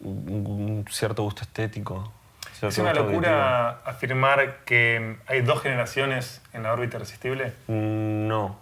un, 0.02 0.86
cierto 0.90 1.24
gusto 1.24 1.42
estético. 1.44 2.12
Es 2.62 2.78
una 2.78 2.90
gusto 2.92 3.04
locura 3.06 3.70
afirmar 3.86 4.60
que 4.66 5.18
hay 5.28 5.42
dos 5.42 5.62
generaciones 5.62 6.42
en 6.54 6.64
la 6.64 6.74
órbita 6.74 6.98
irresistible. 6.98 7.54
Mm, 7.68 8.28
No, 8.28 8.58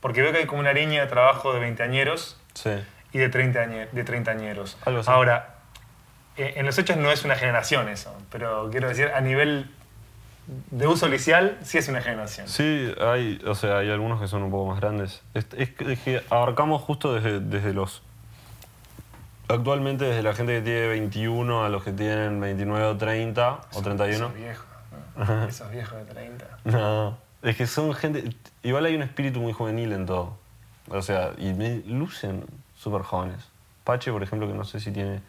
porque 0.00 0.22
veo 0.22 0.32
que 0.32 0.38
hay 0.38 0.46
como 0.46 0.60
una 0.60 0.72
línea 0.72 1.02
de 1.02 1.06
trabajo 1.08 1.52
de 1.52 1.60
20 1.60 1.82
añeros 1.82 2.36
sí. 2.54 2.70
y 3.12 3.18
de 3.18 3.28
30, 3.28 3.64
añe- 3.64 3.90
de 3.90 4.04
30 4.04 4.30
añeros. 4.32 4.76
Algo 4.84 5.00
así. 5.00 5.10
Ahora, 5.10 5.54
eh, 6.36 6.54
en 6.56 6.66
los 6.66 6.76
hechos 6.78 6.96
no 6.96 7.10
es 7.12 7.24
una 7.24 7.36
generación 7.36 7.88
eso, 7.88 8.14
pero 8.30 8.68
quiero 8.70 8.88
decir, 8.88 9.08
a 9.14 9.20
nivel 9.20 9.70
de 10.70 10.86
uso 10.86 11.08
licial, 11.08 11.56
sí 11.62 11.78
es 11.78 11.88
una 11.88 12.02
generación. 12.02 12.48
Sí, 12.48 12.92
hay, 13.00 13.40
o 13.46 13.54
sea, 13.54 13.78
hay 13.78 13.90
algunos 13.90 14.20
que 14.20 14.28
son 14.28 14.42
un 14.42 14.50
poco 14.50 14.70
más 14.70 14.80
grandes. 14.80 15.22
Es, 15.32 15.46
es 15.56 15.70
que 16.00 16.22
abarcamos 16.28 16.82
justo 16.82 17.14
desde, 17.14 17.40
desde 17.40 17.72
los... 17.72 18.02
Actualmente 19.48 20.06
desde 20.06 20.22
la 20.22 20.34
gente 20.34 20.54
que 20.54 20.62
tiene 20.62 20.86
21 20.88 21.64
a 21.64 21.68
los 21.68 21.84
que 21.84 21.92
tienen 21.92 22.40
29 22.40 22.86
o 22.86 22.96
30 22.96 23.60
o 23.72 23.82
31. 23.82 24.26
Esos 24.26 24.34
viejos, 24.34 24.66
¿no? 25.16 25.44
Esos 25.44 25.70
viejos 25.70 25.98
de 25.98 26.04
30. 26.04 26.46
No, 26.64 27.18
es 27.42 27.56
que 27.56 27.66
son 27.66 27.92
gente... 27.94 28.34
Igual 28.62 28.86
hay 28.86 28.94
un 28.94 29.02
espíritu 29.02 29.40
muy 29.40 29.52
juvenil 29.52 29.92
en 29.92 30.06
todo. 30.06 30.36
O 30.88 31.02
sea, 31.02 31.32
y 31.38 31.52
me 31.52 31.82
lucen 31.86 32.44
súper 32.76 33.02
jóvenes. 33.02 33.48
Pache, 33.84 34.10
por 34.10 34.22
ejemplo, 34.22 34.48
que 34.48 34.54
no 34.54 34.64
sé 34.64 34.80
si 34.80 34.90
tiene 34.90 35.20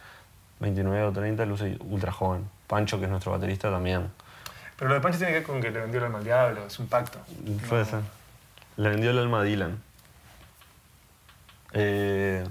29 0.60 1.04
o 1.04 1.12
30, 1.12 1.46
luce 1.46 1.78
ultra 1.82 2.12
joven. 2.12 2.50
Pancho, 2.68 2.98
que 3.00 3.06
es 3.06 3.12
nuestro 3.12 3.32
baterista, 3.32 3.70
también. 3.70 4.10
Pero 4.78 4.90
lo 4.90 4.96
de 4.96 5.02
Pancho 5.02 5.18
tiene 5.18 5.34
que 5.34 5.40
ver 5.40 5.48
con 5.48 5.62
que 5.62 5.72
le 5.72 5.82
vendió 5.82 6.00
el 6.00 6.06
alma 6.06 6.20
al 6.20 6.24
diablo, 6.24 6.66
es 6.66 6.80
un 6.80 6.88
pacto. 6.88 7.20
Puede 7.70 7.86
ser. 7.86 8.02
Le 8.78 8.90
vendió 8.90 9.12
el 9.12 9.20
alma 9.20 9.42
a 9.42 9.44
Dylan. 9.44 9.82
Eh, 11.74 12.46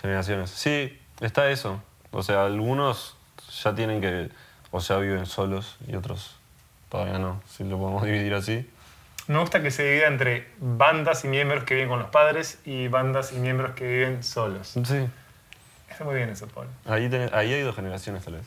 generaciones. 0.00 0.50
Sí, 0.50 0.98
está 1.20 1.50
eso. 1.50 1.82
O 2.10 2.22
sea, 2.22 2.44
algunos 2.46 3.16
ya 3.62 3.74
tienen 3.74 4.00
que. 4.00 4.30
O 4.70 4.80
sea, 4.80 4.98
viven 4.98 5.26
solos 5.26 5.76
y 5.88 5.96
otros 5.96 6.36
todavía 6.88 7.18
no, 7.18 7.40
si 7.48 7.64
lo 7.64 7.78
podemos 7.78 8.02
dividir 8.06 8.34
así. 8.34 8.68
Me 9.28 9.38
gusta 9.38 9.62
que 9.62 9.70
se 9.70 9.84
divida 9.84 10.08
entre 10.08 10.48
bandas 10.58 11.24
y 11.24 11.28
miembros 11.28 11.62
que 11.64 11.74
viven 11.74 11.88
con 11.88 11.98
los 12.00 12.10
padres 12.10 12.58
y 12.64 12.88
bandas 12.88 13.32
y 13.32 13.36
miembros 13.36 13.72
que 13.76 13.86
viven 13.86 14.22
solos. 14.24 14.68
Sí. 14.68 15.06
Está 15.88 16.04
muy 16.04 16.14
bien 16.16 16.30
eso, 16.30 16.48
Paul. 16.48 16.66
Ahí, 16.86 17.08
tenés- 17.08 17.32
ahí 17.32 17.52
hay 17.52 17.60
dos 17.62 17.76
generaciones, 17.76 18.24
tal 18.24 18.34
vez. 18.34 18.42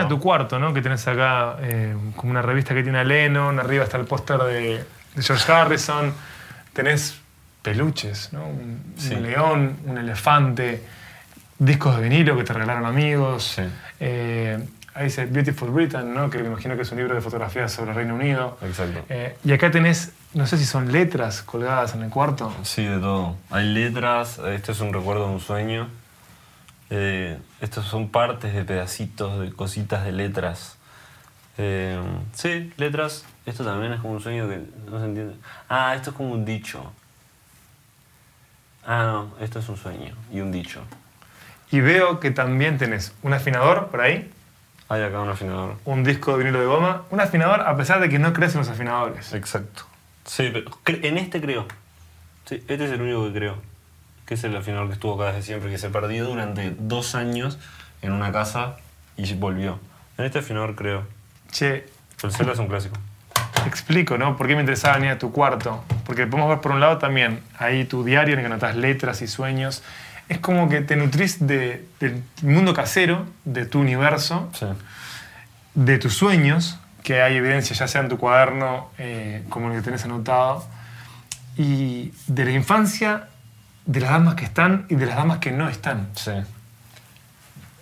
A 0.00 0.08
tu 0.08 0.18
cuarto, 0.20 0.58
¿no? 0.58 0.72
Que 0.74 0.82
tenés 0.82 1.06
acá 1.08 1.56
eh, 1.60 1.94
como 2.16 2.30
una 2.30 2.42
revista 2.42 2.74
que 2.74 2.82
tiene 2.82 2.98
a 2.98 3.04
Lennon, 3.04 3.58
arriba 3.58 3.84
está 3.84 3.96
el 3.96 4.04
póster 4.04 4.38
de, 4.38 4.84
de 5.14 5.22
George 5.22 5.50
Harrison, 5.52 6.12
tenés 6.72 7.18
peluches, 7.62 8.32
¿no? 8.32 8.44
Un, 8.46 8.94
Sí. 8.96 9.14
un 9.14 9.22
león, 9.22 9.76
un 9.86 9.98
elefante, 9.98 10.82
discos 11.58 11.96
de 11.96 12.02
vinilo 12.02 12.36
que 12.36 12.44
te 12.44 12.52
regalaron 12.52 12.84
amigos. 12.86 13.54
Sí. 13.56 13.62
Eh, 14.00 14.58
ahí 14.94 15.04
dice 15.04 15.26
Beautiful 15.26 15.70
Britain, 15.70 16.12
¿no? 16.12 16.28
Que 16.30 16.38
me 16.38 16.48
imagino 16.48 16.76
que 16.76 16.82
es 16.82 16.90
un 16.92 16.98
libro 16.98 17.14
de 17.14 17.20
fotografías 17.20 17.72
sobre 17.72 17.90
el 17.90 17.96
Reino 17.96 18.14
Unido. 18.14 18.58
Exacto. 18.62 19.04
Eh, 19.08 19.36
y 19.44 19.52
acá 19.52 19.70
tenés, 19.70 20.12
no 20.34 20.46
sé 20.46 20.58
si 20.58 20.64
son 20.66 20.92
letras 20.92 21.42
colgadas 21.42 21.94
en 21.94 22.02
el 22.02 22.10
cuarto. 22.10 22.52
Sí, 22.62 22.84
de 22.84 22.98
todo. 22.98 23.36
Hay 23.50 23.66
letras, 23.66 24.38
este 24.46 24.72
es 24.72 24.80
un 24.80 24.92
recuerdo 24.92 25.26
de 25.28 25.34
un 25.34 25.40
sueño. 25.40 25.88
Eh, 26.90 27.38
estos 27.60 27.86
son 27.86 28.10
partes 28.10 28.54
de 28.54 28.64
pedacitos, 28.64 29.40
de 29.40 29.52
cositas 29.52 30.04
de 30.04 30.12
letras. 30.12 30.76
Eh, 31.58 32.00
sí, 32.32 32.72
letras. 32.76 33.24
Esto 33.46 33.64
también 33.64 33.92
es 33.92 34.00
como 34.00 34.14
un 34.14 34.20
sueño 34.20 34.48
que 34.48 34.60
no 34.90 34.98
se 34.98 35.04
entiende. 35.06 35.34
Ah, 35.68 35.94
esto 35.94 36.10
es 36.10 36.16
como 36.16 36.32
un 36.32 36.44
dicho. 36.44 36.92
Ah, 38.86 39.04
no, 39.04 39.44
esto 39.44 39.58
es 39.58 39.68
un 39.68 39.76
sueño 39.76 40.14
y 40.32 40.40
un 40.40 40.52
dicho. 40.52 40.82
Y 41.70 41.80
veo 41.80 42.20
que 42.20 42.30
también 42.30 42.78
tenés 42.78 43.14
un 43.22 43.32
afinador 43.32 43.88
por 43.88 44.00
ahí. 44.00 44.30
Hay 44.88 45.02
acá 45.02 45.20
un 45.20 45.30
afinador. 45.30 45.76
un 45.86 46.04
disco 46.04 46.32
de 46.32 46.38
vinilo 46.38 46.60
de 46.60 46.66
goma, 46.66 47.02
un 47.10 47.20
afinador 47.20 47.62
a 47.62 47.76
pesar 47.76 48.00
de 48.00 48.08
que 48.10 48.18
no 48.18 48.32
crees 48.32 48.54
en 48.54 48.60
los 48.60 48.68
afinadores. 48.68 49.32
Exacto. 49.32 49.84
Sí, 50.24 50.50
pero 50.52 50.70
en 51.06 51.18
este 51.18 51.40
creo. 51.40 51.66
Sí, 52.44 52.56
este 52.68 52.84
es 52.84 52.92
el 52.92 53.00
único 53.00 53.24
que 53.26 53.38
creo. 53.38 53.73
Que 54.26 54.34
es 54.34 54.44
el 54.44 54.56
afinador 54.56 54.86
que 54.88 54.94
estuvo 54.94 55.14
acá 55.20 55.32
desde 55.32 55.42
siempre, 55.46 55.70
que 55.70 55.78
se 55.78 55.90
perdió 55.90 56.24
durante 56.26 56.74
dos 56.78 57.14
años 57.14 57.58
en 58.02 58.12
una 58.12 58.32
casa 58.32 58.76
y 59.16 59.32
volvió. 59.34 59.78
En 60.18 60.24
este 60.24 60.38
afinador 60.38 60.74
creo. 60.74 61.06
Che, 61.50 61.86
El 62.22 62.32
cello 62.32 62.52
es 62.52 62.58
un 62.58 62.68
clásico. 62.68 62.96
te 63.62 63.68
explico, 63.68 64.18
¿no? 64.18 64.36
¿Por 64.36 64.46
qué 64.46 64.54
me 64.54 64.60
interesaba 64.60 64.96
venir 64.96 65.10
a 65.10 65.18
tu 65.18 65.30
cuarto? 65.32 65.84
Porque 66.04 66.26
podemos 66.26 66.48
ver 66.50 66.60
por 66.60 66.72
un 66.72 66.80
lado 66.80 66.98
también 66.98 67.40
ahí 67.58 67.84
tu 67.84 68.04
diario 68.04 68.34
en 68.34 68.40
el 68.40 68.46
que 68.46 68.52
anotas 68.52 68.76
letras 68.76 69.22
y 69.22 69.26
sueños. 69.26 69.82
Es 70.28 70.38
como 70.38 70.68
que 70.68 70.80
te 70.80 70.96
nutrís 70.96 71.46
de- 71.46 71.86
del 72.00 72.22
mundo 72.42 72.72
casero, 72.74 73.26
de 73.44 73.66
tu 73.66 73.80
universo, 73.80 74.50
Sí. 74.54 74.66
de 75.74 75.98
tus 75.98 76.14
sueños, 76.14 76.78
que 77.02 77.20
hay 77.22 77.36
evidencia 77.36 77.76
ya 77.76 77.86
sea 77.88 78.00
en 78.00 78.08
tu 78.08 78.16
cuaderno 78.18 78.90
eh, 78.98 79.44
como 79.50 79.70
el 79.70 79.76
que 79.76 79.82
tenés 79.82 80.04
anotado, 80.04 80.66
y 81.56 82.12
de 82.26 82.44
la 82.46 82.50
infancia, 82.52 83.28
de 83.86 84.00
las 84.00 84.10
damas 84.10 84.34
que 84.34 84.44
están 84.44 84.86
y 84.88 84.94
de 84.94 85.06
las 85.06 85.16
damas 85.16 85.38
que 85.38 85.50
no 85.50 85.68
están. 85.68 86.08
Sí. 86.14 86.32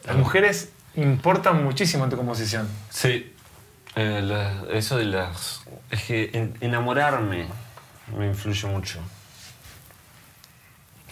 Las 0.04 0.16
mujeres 0.16 0.70
importan 0.96 1.62
muchísimo 1.64 2.04
en 2.04 2.10
tu 2.10 2.16
composición. 2.16 2.68
Sí. 2.90 3.34
Eh, 3.94 4.20
la- 4.22 4.64
eso 4.72 4.96
de 4.96 5.04
las. 5.04 5.62
Es 5.90 6.02
que 6.04 6.30
en- 6.32 6.56
enamorarme 6.60 7.46
me 8.16 8.26
influye 8.26 8.66
mucho. 8.66 8.98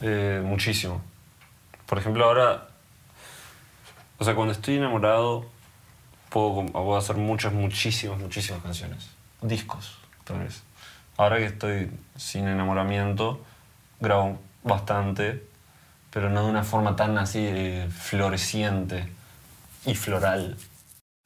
Eh, 0.01 0.41
muchísimo. 0.45 1.03
Por 1.87 1.99
ejemplo, 1.99 2.25
ahora. 2.25 2.69
O 4.19 4.25
sea, 4.25 4.35
cuando 4.35 4.53
estoy 4.53 4.77
enamorado, 4.77 5.47
puedo, 6.29 6.67
puedo 6.67 6.97
hacer 6.97 7.17
muchas, 7.17 7.53
muchísimas, 7.53 8.19
muchísimas 8.19 8.63
canciones. 8.63 9.09
Discos, 9.41 9.99
tal 10.25 10.41
vez. 10.41 10.63
Ahora 11.17 11.39
que 11.39 11.47
estoy 11.47 11.91
sin 12.17 12.47
enamoramiento, 12.49 13.43
grabo 13.99 14.41
bastante, 14.63 15.45
pero 16.11 16.31
no 16.31 16.45
de 16.45 16.51
una 16.51 16.65
forma 16.65 16.97
tan 16.97 17.19
así 17.19 17.49
floreciente 17.91 19.09
y 19.87 19.95
floral. 19.95 20.57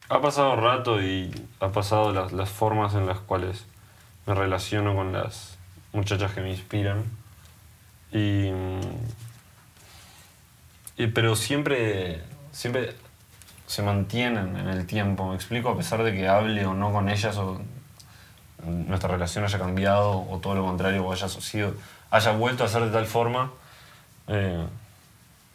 Ha 0.09 0.21
pasado 0.21 0.57
rato 0.57 1.03
y 1.03 1.33
ha 1.61 1.71
pasado 1.71 2.13
las, 2.13 2.33
las 2.33 2.51
formas 2.51 2.95
en 2.95 3.07
las 3.07 3.19
cuales 3.21 3.65
me 4.27 4.35
relaciono 4.35 4.95
con 4.95 5.13
las 5.13 5.57
muchachas 5.93 6.33
que 6.33 6.41
me 6.43 6.51
inspiran. 6.51 7.05
Mm, 8.13 8.81
y- 10.97 11.07
pero 11.09 11.37
siempre, 11.37 12.23
siempre 12.53 12.95
se 13.67 13.83
mantienen 13.83 14.57
en 14.57 14.69
el 14.69 14.87
tiempo, 14.87 15.29
me 15.29 15.35
explico, 15.37 15.71
a 15.71 15.77
pesar 15.77 16.03
de 16.03 16.13
que 16.13 16.29
hable 16.29 16.67
o 16.67 16.75
no 16.75 16.93
con 16.93 17.09
ellas 17.09 17.37
o 17.39 17.61
nuestra 18.65 19.11
relación 19.11 19.45
haya 19.45 19.59
cambiado 19.59 20.27
o 20.31 20.39
todo 20.39 20.55
lo 20.55 20.65
contrario, 20.65 21.05
o 21.05 21.13
haya, 21.13 21.29
sido, 21.29 21.75
haya 22.15 22.33
vuelto 22.33 22.65
a 22.65 22.69
ser 22.69 22.83
de 22.85 22.91
tal 22.91 23.07
forma, 23.07 23.51
eh, 24.29 24.65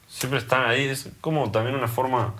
siempre 0.07 0.39
están 0.39 0.69
ahí. 0.69 0.85
Es 0.87 1.09
como 1.21 1.51
también 1.51 1.75
una 1.75 1.87
forma 1.87 2.33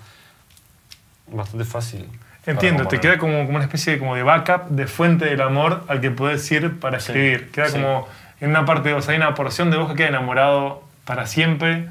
bastante 1.28 1.66
fácil. 1.66 2.08
Entiendo, 2.46 2.88
te 2.88 3.00
queda 3.00 3.18
como, 3.18 3.46
como 3.46 3.56
una 3.58 3.66
especie 3.66 3.94
de, 3.94 4.00
como 4.00 4.16
de 4.16 4.24
backup, 4.24 4.70
de 4.70 4.88
fuente 4.88 5.26
del 5.26 5.42
amor 5.42 5.84
al 5.88 6.02
que 6.02 6.10
puedes 6.10 6.50
ir 6.52 6.80
para 6.80 7.00
Sí, 7.00 7.12
escribir. 7.12 7.52
Queda 7.52 7.68
sí. 7.68 7.74
como 7.74 8.08
en 8.42 8.50
una 8.50 8.66
parte 8.66 8.90
de 8.90 8.96
vos, 8.96 9.08
hay 9.10 9.18
una 9.18 9.36
porción 9.36 9.70
de 9.70 9.78
vos 9.78 9.90
que 9.90 9.96
queda 9.96 10.08
enamorado 10.08 10.84
para 11.06 11.28
siempre 11.28 11.88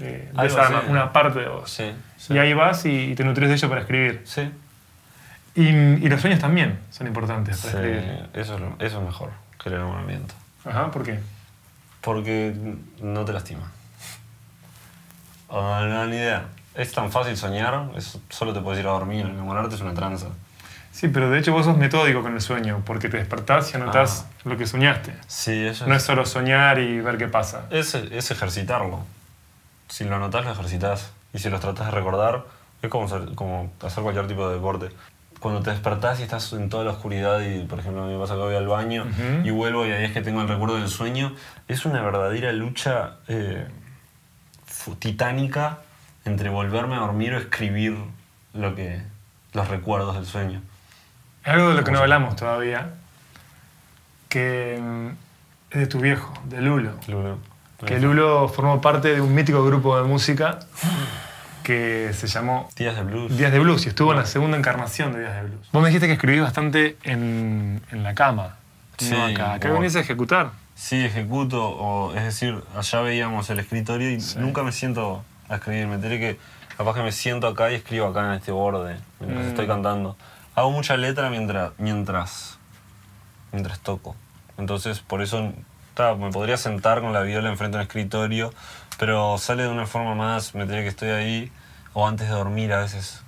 eh, 0.00 0.30
de 0.32 0.90
una 0.90 1.12
parte 1.12 1.38
de 1.40 1.48
vos. 1.48 1.80
Y 2.28 2.38
ahí 2.38 2.52
vas 2.52 2.84
y, 2.84 3.12
y 3.12 3.14
te 3.14 3.24
nutres 3.24 3.48
de 3.48 3.54
ello 3.54 3.68
para 3.68 3.80
escribir. 3.82 4.22
Sí, 4.24 4.50
Y, 5.54 5.68
y 5.68 6.08
los 6.08 6.20
sueños 6.20 6.40
también 6.40 6.78
son 6.90 7.06
importantes 7.06 7.58
para 7.58 7.72
sí, 7.72 7.78
escribir. 7.78 8.28
eso, 8.34 8.54
es 8.56 8.60
lo- 8.60 8.74
eso 8.78 8.98
es 9.00 9.04
mejor 9.06 9.30
que 9.62 9.68
el 9.70 9.76
enamoramiento. 9.76 10.34
Ajá, 10.64 10.90
¿por 10.90 11.04
qué? 11.04 11.18
Porque 12.00 12.54
no 13.02 13.24
te 13.24 13.32
lastima. 13.32 13.70
Ah, 15.50 15.84
no, 15.88 16.06
ni 16.06 16.16
idea. 16.16 16.46
Es 16.74 16.92
tan 16.92 17.10
fácil 17.10 17.36
soñar, 17.36 17.90
es- 17.96 18.18
solo 18.28 18.52
te 18.52 18.60
puedes 18.60 18.80
ir 18.80 18.86
a 18.86 18.90
dormir. 18.90 19.26
Enamorarte 19.26 19.74
es 19.74 19.80
una 19.80 19.94
tranza. 19.94 20.26
Sí, 20.92 21.08
pero 21.08 21.30
de 21.30 21.38
hecho 21.38 21.52
vos 21.52 21.64
sos 21.66 21.76
metódico 21.76 22.22
con 22.22 22.34
el 22.34 22.40
sueño, 22.40 22.82
porque 22.84 23.08
te 23.08 23.16
despertás 23.16 23.72
y 23.72 23.76
anotás 23.76 24.26
lo 24.44 24.56
que 24.56 24.66
soñaste. 24.66 25.14
Sí, 25.28 25.66
eso 25.66 25.86
No 25.86 25.94
es 25.94 26.02
solo 26.02 26.26
soñar 26.26 26.78
y 26.78 27.00
ver 27.00 27.16
qué 27.16 27.28
pasa. 27.28 27.66
es, 27.70 27.94
es 27.94 28.30
ejercitarlo. 28.30 29.00
Si 29.88 30.04
lo 30.04 30.16
anotás, 30.16 30.44
lo 30.44 30.52
ejercitas. 30.52 31.10
Y 31.32 31.38
si 31.38 31.48
los 31.48 31.60
tratás 31.60 31.86
de 31.86 31.92
recordar, 31.92 32.44
es 32.82 32.90
como, 32.90 33.08
como 33.34 33.72
hacer 33.84 34.02
cualquier 34.02 34.26
tipo 34.26 34.48
de 34.48 34.54
deporte. 34.56 34.90
Cuando 35.40 35.62
te 35.62 35.70
despertás 35.70 36.20
y 36.20 36.22
estás 36.22 36.52
en 36.52 36.68
toda 36.68 36.84
la 36.84 36.92
oscuridad 36.92 37.40
y, 37.40 37.64
por 37.64 37.80
ejemplo, 37.80 38.06
me 38.06 38.18
pasa 38.18 38.34
que 38.34 38.40
voy 38.40 38.54
al 38.54 38.68
baño 38.68 39.06
y 39.42 39.50
vuelvo 39.50 39.86
y 39.86 39.92
ahí 39.92 40.04
es 40.04 40.12
que 40.12 40.20
tengo 40.20 40.42
el 40.42 40.48
recuerdo 40.48 40.76
del 40.76 40.88
sueño, 40.88 41.34
es 41.66 41.86
una 41.86 42.02
verdadera 42.02 42.52
lucha 42.52 43.16
eh, 43.26 43.66
titánica 44.98 45.78
entre 46.24 46.50
volverme 46.50 46.94
a 46.94 46.98
dormir 46.98 47.32
o 47.32 47.38
escribir 47.38 47.96
lo 48.52 48.74
que, 48.74 49.02
los 49.52 49.68
recuerdos 49.68 50.14
del 50.14 50.26
sueño. 50.26 50.60
Es 51.42 51.48
algo 51.48 51.70
de 51.70 51.74
lo 51.74 51.84
que 51.84 51.90
no 51.90 51.96
¿Cómo 51.96 51.96
se 51.96 52.02
hablamos 52.02 52.36
todavía, 52.36 52.90
que 54.28 54.78
mm, 54.80 55.08
es 55.70 55.78
de 55.78 55.86
tu 55.86 56.00
viejo, 56.00 56.32
de 56.44 56.60
Lulo. 56.60 56.92
Lulo. 57.08 57.38
Que 57.86 57.98
Lulo 57.98 58.48
formó 58.48 58.80
parte 58.80 59.14
de 59.14 59.20
un 59.22 59.34
mítico 59.34 59.64
grupo 59.64 59.96
de 59.96 60.06
música 60.06 60.58
que 61.62 62.10
se 62.14 62.26
llamó 62.26 62.68
Días 62.76 62.96
de 62.96 63.02
blues. 63.02 63.36
Días 63.36 63.52
de 63.52 63.58
Blues 63.58 63.86
y 63.86 63.88
estuvo 63.90 64.12
en 64.12 64.18
la 64.18 64.26
segunda 64.26 64.56
encarnación 64.56 65.12
de 65.12 65.20
Días 65.20 65.34
de 65.36 65.42
Blues. 65.48 65.68
Vos 65.72 65.82
me 65.82 65.88
dijiste 65.88 66.06
que 66.06 66.14
escribís 66.14 66.42
bastante 66.42 66.96
en, 67.04 67.80
en 67.90 68.02
la 68.02 68.14
cama. 68.14 68.56
Sí, 68.98 69.10
no 69.12 69.24
acá. 69.26 69.54
Acá 69.54 69.70
o- 69.70 69.74
venís 69.74 69.96
a 69.96 70.00
ejecutar. 70.00 70.50
Sí, 70.74 71.04
ejecuto, 71.04 71.62
o, 71.68 72.14
es 72.14 72.22
decir, 72.24 72.62
allá 72.76 73.00
veíamos 73.02 73.48
el 73.50 73.58
escritorio 73.60 74.10
y 74.10 74.18
nunca 74.38 74.62
me 74.62 74.72
siento 74.72 75.24
a 75.48 75.56
escribir. 75.56 75.86
Me 75.86 75.96
enteré 75.96 76.18
que 76.18 76.38
capaz 76.76 76.94
que 76.94 77.02
me 77.02 77.12
siento 77.12 77.46
acá 77.46 77.70
y 77.70 77.74
escribo 77.74 78.06
acá 78.06 78.26
en 78.26 78.32
este 78.38 78.50
borde 78.52 78.96
mientras 79.20 79.44
Mm. 79.46 79.48
estoy 79.50 79.66
cantando. 79.66 80.16
Hago 80.54 80.70
mucha 80.70 80.96
letra 80.96 81.28
mientras, 81.30 81.72
mientras, 81.78 82.58
mientras 83.52 83.80
toco. 83.80 84.16
Entonces, 84.58 85.00
por 85.00 85.22
eso 85.22 85.52
ta, 85.94 86.14
me 86.14 86.30
podría 86.30 86.56
sentar 86.56 87.00
con 87.00 87.12
la 87.12 87.22
viola 87.22 87.48
enfrente 87.50 87.76
de 87.76 87.82
un 87.82 87.86
escritorio, 87.86 88.52
pero 88.98 89.38
sale 89.38 89.62
de 89.64 89.68
una 89.68 89.86
forma 89.86 90.14
más, 90.14 90.54
me 90.54 90.62
enteré 90.62 90.82
que 90.82 90.88
estoy 90.88 91.08
ahí, 91.10 91.52
o 91.94 92.06
antes 92.06 92.28
de 92.28 92.34
dormir 92.34 92.72
a 92.72 92.78
veces 92.80 93.22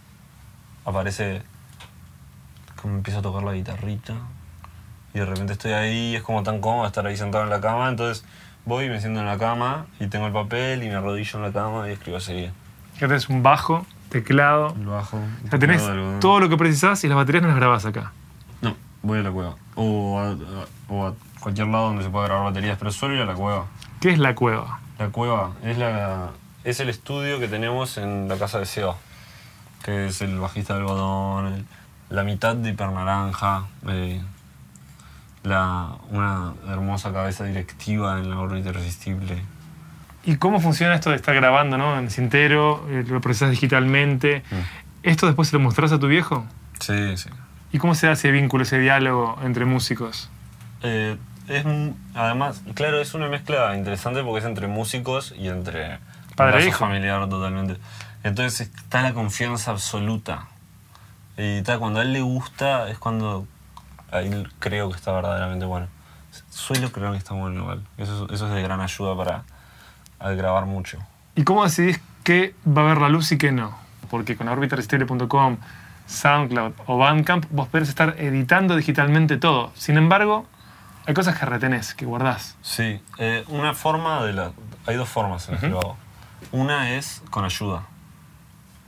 aparece 0.84 1.42
como 2.80 2.94
empiezo 2.96 3.20
a 3.20 3.22
tocar 3.22 3.42
la 3.44 3.52
guitarrita 3.52 4.14
y 5.14 5.18
de 5.18 5.24
repente 5.26 5.52
estoy 5.52 5.72
ahí, 5.72 6.16
es 6.16 6.22
como 6.22 6.42
tan 6.42 6.60
cómodo 6.60 6.86
estar 6.86 7.06
ahí 7.06 7.16
sentado 7.16 7.44
en 7.44 7.50
la 7.50 7.60
cama, 7.60 7.88
entonces 7.88 8.24
voy 8.64 8.86
y 8.86 8.88
me 8.88 9.00
siento 9.00 9.20
en 9.20 9.26
la 9.26 9.38
cama 9.38 9.86
y 10.00 10.06
tengo 10.08 10.26
el 10.26 10.32
papel 10.32 10.82
y 10.82 10.88
me 10.88 10.94
arrodillo 10.96 11.36
en 11.38 11.42
la 11.44 11.52
cama 11.52 11.88
y 11.88 11.92
escribo 11.92 12.16
así. 12.18 12.46
Acá 12.96 13.08
tenés 13.08 13.28
un 13.28 13.42
bajo, 13.42 13.86
teclado. 14.08 14.74
El 14.78 14.86
bajo. 14.86 15.16
O 15.16 15.50
sea, 15.50 15.58
tenés 15.58 15.82
todo 16.20 16.40
lo 16.40 16.48
que 16.48 16.56
precisás 16.56 17.02
y 17.04 17.08
las 17.08 17.16
baterías 17.16 17.42
no 17.42 17.48
las 17.48 17.56
grabás 17.56 17.84
acá. 17.86 18.12
No, 18.60 18.76
voy 19.02 19.18
a 19.18 19.22
la 19.22 19.30
cueva. 19.30 19.54
O 19.74 20.18
a, 20.18 20.28
a- 20.30 20.36
o 20.88 21.06
a 21.08 21.14
cualquier 21.42 21.66
lado 21.68 21.86
donde 21.88 22.04
se 22.04 22.10
pueda 22.10 22.26
grabar 22.26 22.44
baterías, 22.46 22.78
pero 22.78 22.90
suelo 22.92 23.14
ir 23.16 23.22
a 23.22 23.26
la 23.26 23.34
cueva. 23.34 23.66
¿Qué 24.00 24.10
es 24.10 24.18
la 24.18 24.34
cueva? 24.34 24.80
La 24.98 25.08
cueva 25.08 25.52
es, 25.64 25.76
la, 25.78 26.30
es 26.64 26.80
el 26.80 26.88
estudio 26.88 27.38
que 27.40 27.48
tenemos 27.48 27.98
en 27.98 28.28
la 28.28 28.36
casa 28.36 28.58
de 28.58 28.66
Seba, 28.66 28.96
que 29.84 30.06
es 30.06 30.20
el 30.22 30.38
bajista 30.38 30.74
de 30.74 30.80
algodón, 30.80 31.46
el- 31.54 31.66
la 32.10 32.24
mitad 32.24 32.54
de 32.54 32.70
hipernaranja, 32.70 33.64
eh, 33.88 34.20
la, 35.44 35.88
una 36.10 36.52
hermosa 36.68 37.12
cabeza 37.12 37.44
directiva 37.44 38.18
en 38.18 38.30
la 38.30 38.38
órbita 38.38 38.68
irresistible. 38.68 39.42
¿Y 40.24 40.36
cómo 40.36 40.60
funciona 40.60 40.94
esto 40.94 41.10
de 41.10 41.16
estar 41.16 41.34
grabando 41.34 41.78
¿no? 41.78 41.98
en 41.98 42.10
Cintero? 42.10 42.86
eh, 42.90 43.04
Lo 43.08 43.20
procesás 43.20 43.50
digitalmente. 43.50 44.42
Mm. 44.50 44.54
¿Esto 45.04 45.26
después 45.26 45.48
se 45.48 45.56
lo 45.56 45.62
mostrás 45.62 45.90
a 45.90 45.98
tu 45.98 46.06
viejo? 46.06 46.44
Sí, 46.78 47.16
sí. 47.16 47.28
¿Y 47.72 47.78
cómo 47.78 47.94
se 47.96 48.06
da 48.06 48.12
ese 48.12 48.30
vínculo, 48.30 48.62
ese 48.62 48.78
diálogo 48.78 49.38
entre 49.42 49.64
músicos? 49.64 50.28
Eh, 50.82 51.16
es, 51.56 51.66
además, 52.14 52.62
claro, 52.74 53.00
es 53.00 53.14
una 53.14 53.28
mezcla 53.28 53.76
interesante 53.76 54.22
porque 54.22 54.40
es 54.40 54.44
entre 54.44 54.66
músicos 54.66 55.34
y 55.36 55.48
entre 55.48 55.98
Padre 56.36 56.64
e 56.64 56.68
hijo. 56.68 56.78
familiar 56.78 57.28
totalmente. 57.28 57.78
Entonces 58.24 58.72
está 58.76 59.02
la 59.02 59.12
confianza 59.12 59.70
absoluta. 59.70 60.46
Y 61.36 61.58
está, 61.58 61.78
cuando 61.78 62.00
a 62.00 62.02
él 62.02 62.12
le 62.12 62.20
gusta 62.20 62.88
es 62.88 62.98
cuando 62.98 63.46
ahí 64.10 64.30
creo 64.58 64.90
que 64.90 64.96
está 64.96 65.12
verdaderamente 65.12 65.64
bueno. 65.64 65.88
Suelo 66.50 66.92
creer 66.92 67.12
que 67.12 67.18
está 67.18 67.34
bueno 67.34 67.60
igual. 67.62 67.82
Eso, 67.98 68.26
eso 68.30 68.46
es 68.46 68.54
de 68.54 68.62
gran 68.62 68.80
ayuda 68.80 69.16
para 69.16 69.44
al 70.18 70.36
grabar 70.36 70.66
mucho. 70.66 70.98
¿Y 71.34 71.44
cómo 71.44 71.64
decidís 71.64 72.00
qué 72.24 72.54
va 72.66 72.82
a 72.82 72.84
ver 72.86 72.98
la 72.98 73.08
luz 73.08 73.32
y 73.32 73.38
qué 73.38 73.52
no? 73.52 73.76
Porque 74.10 74.36
con 74.36 74.48
orbitaresistible.com, 74.48 75.56
SoundCloud 76.06 76.72
o 76.86 76.98
Bandcamp 76.98 77.46
vos 77.50 77.68
podés 77.68 77.88
estar 77.88 78.14
editando 78.18 78.76
digitalmente 78.76 79.36
todo. 79.36 79.72
Sin 79.74 79.96
embargo, 79.96 80.46
hay 81.06 81.14
cosas 81.14 81.38
que 81.38 81.46
retenés, 81.46 81.94
que 81.94 82.04
guardás. 82.06 82.56
Sí, 82.62 83.00
eh, 83.18 83.44
una 83.48 83.74
forma 83.74 84.24
de 84.24 84.32
la... 84.32 84.52
Hay 84.86 84.96
dos 84.96 85.08
formas 85.08 85.46
en 85.48 85.54
las 85.54 85.60
que 85.62 85.68
lo 85.70 85.78
hago. 85.80 85.96
Una 86.52 86.94
es 86.94 87.22
con 87.30 87.44
ayuda. 87.44 87.84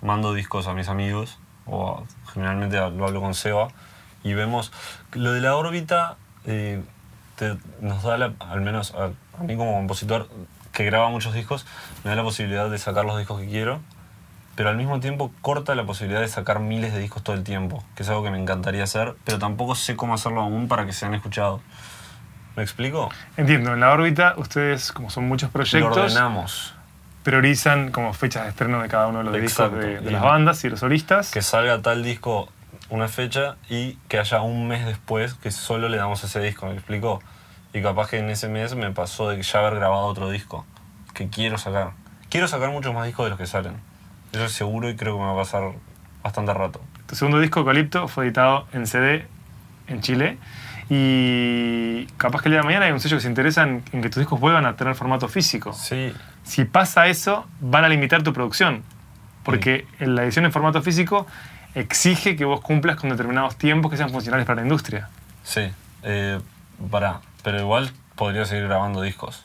Mando 0.03 0.35
discos 0.35 0.67
a 0.67 0.75
mis 0.75 0.89
amigos 0.89 1.39
o 1.67 2.05
generalmente 2.33 2.77
lo 2.77 3.07
hablo 3.07 3.21
con 3.23 3.33
Seba, 3.35 3.69
y 4.23 4.35
vemos 4.35 4.71
lo 5.13 5.33
de 5.33 5.41
la 5.41 5.57
órbita 5.57 6.17
eh, 6.45 6.83
te- 7.37 7.57
nos 7.81 8.03
da, 8.03 8.19
la- 8.19 8.35
al 8.39 8.61
menos 8.61 8.93
a, 8.95 9.11
a 9.39 9.43
mí 9.45 9.57
como 9.57 9.73
compositor 9.75 10.29
que 10.73 10.85
graba 10.85 11.09
muchos 11.09 11.33
discos, 11.33 11.65
me 12.03 12.11
da 12.11 12.17
la 12.17 12.23
posibilidad 12.23 12.69
de 12.69 12.77
sacar 12.79 13.05
los 13.07 13.17
discos 13.17 13.41
que 13.41 13.49
quiero, 13.49 13.81
pero 14.57 14.69
al 14.69 14.77
mismo 14.77 15.01
tiempo 15.01 15.31
corta 15.41 15.75
la 15.75 15.85
posibilidad 15.87 16.21
de 16.21 16.29
sacar 16.29 16.61
miles 16.61 16.93
de 16.93 16.99
discos 17.01 17.23
todo 17.23 17.35
el 17.35 17.45
tiempo, 17.45 17.83
que 17.95 18.03
es 18.03 18.09
algo 18.11 18.23
que 18.23 18.31
me 18.31 18.39
encantaría 18.41 18.85
hacer, 18.85 19.15
pero 19.25 19.39
tampoco 19.39 19.75
sé 19.75 19.97
cómo 19.97 20.13
hacerlo 20.15 20.43
aún 20.43 20.69
para 20.69 20.85
que 20.85 20.93
sean 20.93 21.15
escuchados. 21.15 21.61
¿Me 22.57 22.63
explico? 22.63 23.11
Entiendo, 23.37 23.75
en 23.75 23.81
la 23.81 23.93
órbita 23.93 24.35
ustedes, 24.37 24.93
como 24.93 25.11
son 25.11 25.27
muchos 25.27 25.49
Lo 25.49 25.53
proyectos, 25.55 25.97
ordenamos. 25.97 26.75
priorizan 27.23 27.91
como 27.91 28.13
fechas 28.13 28.45
de 28.45 28.51
estreno 28.51 28.81
de 28.83 28.89
cada 28.89 29.09
uno 29.09 29.19
de 29.19 29.25
los 29.25 29.35
Exacto. 29.37 29.77
discos 29.79 29.95
de, 29.95 30.01
de 30.01 30.11
las 30.11 30.23
bandas 30.23 30.63
y 30.65 30.69
los 30.71 30.81
solistas. 30.81 31.31
que 31.31 31.43
salga 31.43 31.81
tal 31.83 32.03
disco 32.05 32.49
una 32.91 33.09
fecha 33.09 33.57
y 33.69 33.95
que 34.09 34.19
haya 34.19 34.41
un 34.43 34.69
mes 34.69 34.85
después 34.87 35.35
que 35.35 35.51
solo 35.51 35.89
le 35.89 35.97
damos 35.97 36.23
ese 36.23 36.39
disco, 36.41 36.67
¿me 36.67 36.75
explico? 36.75 37.21
Y 37.73 37.83
capaz 37.83 38.09
que 38.11 38.19
en 38.19 38.31
ese 38.31 38.49
mes 38.49 38.75
me 38.77 38.91
pasó 38.93 39.31
de 39.31 39.43
ya 39.43 39.59
haber 39.61 39.75
grabado 39.77 40.05
otro 40.07 40.31
disco 40.31 40.65
que 41.13 41.29
quiero 41.29 41.59
sacar. 41.59 41.91
Quiero 42.29 42.47
sacar 42.47 42.71
muchos 42.71 42.95
más 42.95 43.07
discos 43.07 43.27
de 43.27 43.31
los 43.31 43.39
que 43.39 43.47
salen. 43.47 43.75
Eso 44.33 44.45
es 44.45 44.53
seguro 44.53 44.89
y 44.91 44.97
creo 44.97 45.15
que 45.17 45.21
me 45.21 45.27
va 45.27 45.33
a 45.33 45.37
pasar 45.37 45.73
bastante 46.23 46.53
rato. 46.55 46.81
Tu 47.07 47.15
segundo 47.17 47.41
disco, 47.41 47.61
Eucalipto, 47.61 48.07
fue 48.07 48.25
editado 48.27 48.67
en 48.73 48.87
CD 48.87 49.27
en 49.89 50.01
Chile. 50.03 50.39
Y 50.91 52.07
capaz 52.17 52.43
que 52.43 52.49
el 52.49 52.53
día 52.53 52.61
de 52.61 52.67
mañana 52.67 52.87
hay 52.87 52.93
un 52.93 53.01
sello 53.01 53.17
que 53.17 53.23
se 53.23 53.29
interesa 53.29 53.63
en, 53.63 53.83
en 53.93 54.03
que 54.03 54.09
tus 54.11 54.19
discos 54.21 54.39
vuelvan 54.39 54.67
a 54.67 54.77
tener 54.77 54.95
formato 54.95 55.29
físico. 55.29 55.73
Sí, 55.73 56.13
Si 56.45 56.65
pasa 56.65 57.07
eso, 57.07 57.47
van 57.61 57.85
a 57.85 57.89
limitar 57.89 58.23
tu 58.23 58.33
producción. 58.33 58.83
Porque 59.43 59.87
en 59.99 60.15
la 60.15 60.25
edición 60.25 60.45
en 60.45 60.53
formato 60.53 60.81
físico 60.83 61.27
exige 61.75 62.37
que 62.37 62.45
vos 62.45 62.61
cumplas 62.61 62.97
con 62.97 63.11
determinados 63.11 63.57
tiempos 63.57 63.91
que 63.91 63.97
sean 63.97 64.11
funcionales 64.11 64.47
para 64.47 64.57
la 64.57 64.63
industria. 64.63 65.09
sí. 65.43 65.71
Eh, 66.07 66.39
pará, 66.91 67.21
pero 67.43 67.59
igual 67.59 67.91
podría 68.15 68.45
seguir 68.45 68.65
grabando 68.65 69.01
discos. 69.01 69.43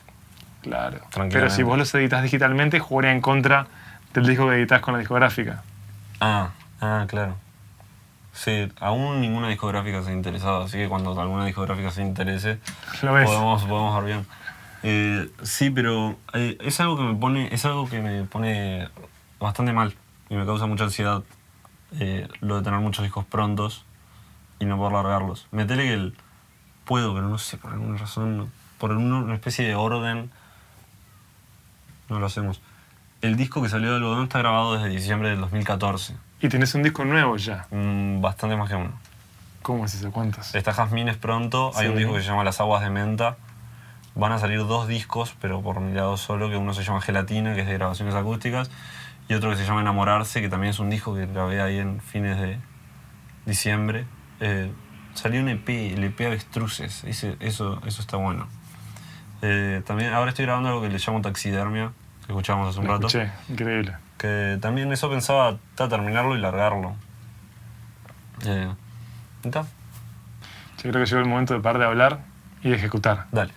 Claro. 0.60 0.98
Pero 1.30 1.48
si 1.48 1.62
vos 1.62 1.78
los 1.78 1.94
editas 1.94 2.22
digitalmente, 2.22 2.78
jugaría 2.80 3.12
en 3.12 3.22
contra 3.22 3.66
del 4.12 4.26
disco 4.26 4.46
que 4.46 4.56
editas 4.56 4.82
con 4.82 4.92
la 4.92 4.98
discográfica. 5.00 5.62
Ah, 6.20 6.50
ah, 6.82 7.06
claro. 7.08 7.36
Sí, 8.42 8.72
aún 8.80 9.20
ninguna 9.20 9.48
discográfica 9.48 10.02
se 10.02 10.12
ha 10.12 10.14
interesado, 10.14 10.62
así 10.62 10.78
que 10.78 10.88
cuando 10.88 11.20
alguna 11.20 11.44
discográfica 11.44 11.90
se 11.90 12.00
interese, 12.00 12.58
Lo 13.02 13.12
ves. 13.12 13.26
podemos, 13.26 13.64
podemos 13.64 13.94
ver 13.96 14.04
bien. 14.14 14.26
Eh, 14.82 15.30
sí, 15.42 15.68
pero 15.68 16.16
eh, 16.32 16.56
es 16.62 16.80
algo 16.80 16.96
que 16.96 17.02
me 17.02 17.14
pone, 17.16 17.54
es 17.54 17.66
algo 17.66 17.86
que 17.86 18.00
me 18.00 18.24
pone 18.24 18.88
bastante 19.38 19.74
mal 19.74 19.94
y 20.30 20.36
me 20.36 20.46
causa 20.46 20.64
mucha 20.64 20.84
ansiedad 20.84 21.22
eh, 21.98 22.28
lo 22.40 22.56
de 22.56 22.62
tener 22.62 22.80
muchos 22.80 23.02
discos 23.02 23.26
prontos 23.26 23.84
y 24.58 24.64
no 24.64 24.78
poder 24.78 24.94
largarlos. 24.94 25.46
Metele 25.50 25.82
que 25.82 25.92
el, 25.92 26.16
puedo, 26.86 27.12
pero 27.12 27.28
no 27.28 27.36
sé, 27.36 27.58
por 27.58 27.72
alguna 27.72 27.98
razón, 27.98 28.50
por 28.78 28.92
una 28.92 29.34
especie 29.34 29.68
de 29.68 29.74
orden, 29.74 30.30
no 32.08 32.18
lo 32.18 32.24
hacemos. 32.24 32.62
El 33.20 33.36
disco 33.36 33.60
que 33.60 33.68
salió 33.68 33.90
de 33.90 33.96
Algodón 33.96 34.22
está 34.22 34.38
grabado 34.38 34.78
desde 34.78 34.88
diciembre 34.88 35.28
del 35.28 35.42
2014. 35.42 36.16
Y 36.40 36.48
tenés 36.48 36.74
un 36.74 36.82
disco 36.82 37.04
nuevo 37.04 37.36
ya. 37.36 37.66
Mm, 37.70 38.20
bastante 38.20 38.56
más 38.56 38.68
que 38.68 38.76
uno. 38.76 38.92
¿Cómo 39.62 39.84
es 39.84 39.94
eso? 39.94 40.10
¿Cuántos? 40.10 40.54
Está 40.54 40.72
Jazmines 40.72 41.16
pronto, 41.16 41.72
hay 41.76 41.88
un 41.88 41.92
Sí. 41.94 41.98
disco 41.98 42.14
que 42.14 42.20
se 42.22 42.26
llama 42.28 42.44
Las 42.44 42.60
Aguas 42.60 42.82
de 42.82 42.90
Menta. 42.90 43.36
Van 44.14 44.32
a 44.32 44.38
salir 44.38 44.58
dos 44.66 44.88
discos, 44.88 45.34
pero 45.40 45.60
por 45.60 45.80
mi 45.80 45.92
lado 45.92 46.16
solo, 46.16 46.48
que 46.50 46.56
uno 46.56 46.72
se 46.74 46.82
llama 46.82 47.00
Gelatina, 47.00 47.54
que 47.54 47.60
es 47.60 47.66
de 47.66 47.74
grabaciones 47.74 48.14
acústicas, 48.14 48.70
y 49.28 49.34
otro 49.34 49.50
que 49.50 49.56
se 49.56 49.64
llama 49.66 49.82
Enamorarse, 49.82 50.40
que 50.40 50.48
también 50.48 50.70
es 50.70 50.78
un 50.78 50.90
disco 50.90 51.14
que 51.14 51.26
grabé 51.26 51.60
ahí 51.60 51.78
en 51.78 52.00
fines 52.00 52.38
de 52.40 52.58
diciembre. 53.46 54.06
Eh, 54.40 54.72
salió 55.14 55.40
un 55.42 55.48
EP, 55.50 55.68
el 55.94 56.04
EP 56.04 56.26
Avestruces, 56.26 57.04
eso, 57.04 57.36
eso 57.40 58.00
está 58.00 58.16
bueno. 58.16 58.48
Eh, 59.42 59.82
también 59.86 60.12
ahora 60.12 60.30
estoy 60.30 60.46
grabando 60.46 60.70
algo 60.70 60.82
que 60.82 60.88
le 60.88 60.98
llamo 60.98 61.20
Taxidermia, 61.20 61.92
que 62.30 62.38
escuchábamos 62.38 62.68
hace 62.70 62.80
un 62.80 62.86
Lo 62.86 62.92
rato. 62.94 63.06
escuché, 63.08 63.30
increíble. 63.48 63.96
Que 64.16 64.58
también 64.60 64.92
eso 64.92 65.10
pensaba 65.10 65.56
ta, 65.74 65.88
terminarlo 65.88 66.36
y 66.36 66.40
largarlo. 66.40 66.94
Eh, 68.46 68.72
¿y 69.44 69.50
ta? 69.50 69.62
Yo 70.82 70.90
creo 70.90 71.04
que 71.04 71.06
llegó 71.06 71.20
el 71.20 71.28
momento 71.28 71.54
de 71.54 71.60
parar 71.60 71.80
de 71.80 71.86
hablar 71.86 72.20
y 72.62 72.70
de 72.70 72.76
ejecutar. 72.76 73.26
Dale. 73.32 73.52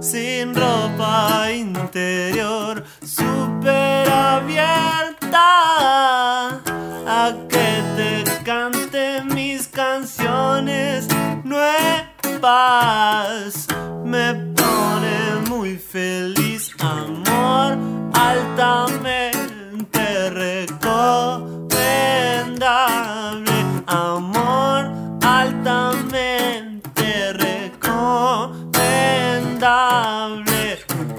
Sin 0.00 0.54
ropa 0.54 1.50
interior, 1.50 2.84
super 3.02 4.08
abierta, 4.08 5.40
a 7.04 7.34
que 7.48 7.82
te 7.96 8.22
cante 8.44 9.24
mis 9.24 9.66
canciones 9.66 11.08
nuevas. 11.42 11.98
Me 14.04 14.47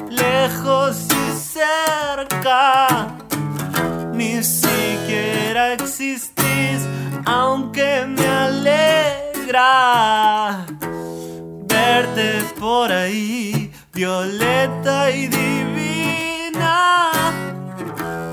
lejos 0.10 1.08
y 1.08 1.32
cerca. 1.38 3.08
Ni 4.14 4.44
siquiera 4.44 5.74
existís, 5.74 6.88
aunque 7.26 8.06
me 8.06 8.28
alegra 8.28 9.66
verte 11.68 12.44
por 12.60 12.92
ahí, 12.92 13.72
violeta 13.94 15.12
y 15.12 15.28
divina, 15.28 17.12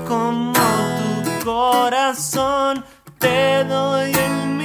como 0.07 0.53
tu 1.23 1.45
corazón 1.45 2.83
te 3.19 3.63
doy 3.63 4.11
el 4.11 4.56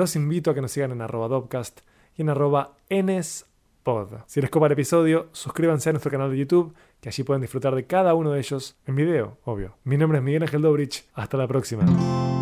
los 0.00 0.16
invito 0.16 0.50
a 0.50 0.54
que 0.54 0.62
nos 0.62 0.72
sigan 0.72 0.92
en 0.92 1.02
arroba 1.02 1.28
Dopcast 1.28 1.80
y 2.16 2.22
en 2.22 2.30
arroba 2.30 2.76
NSPod. 2.88 4.22
Si 4.26 4.40
les 4.40 4.50
copa 4.50 4.66
el 4.66 4.72
episodio, 4.72 5.28
suscríbanse 5.32 5.90
a 5.90 5.92
nuestro 5.92 6.10
canal 6.10 6.30
de 6.30 6.38
YouTube, 6.38 6.74
que 7.00 7.10
allí 7.10 7.22
pueden 7.22 7.42
disfrutar 7.42 7.74
de 7.74 7.86
cada 7.86 8.14
uno 8.14 8.32
de 8.32 8.40
ellos 8.40 8.76
en 8.86 8.96
video, 8.96 9.38
obvio. 9.44 9.76
Mi 9.84 9.96
nombre 9.96 10.18
es 10.18 10.24
Miguel 10.24 10.42
Ángel 10.42 10.62
Dobrich. 10.62 11.04
Hasta 11.14 11.36
la 11.36 11.46
próxima. 11.46 12.39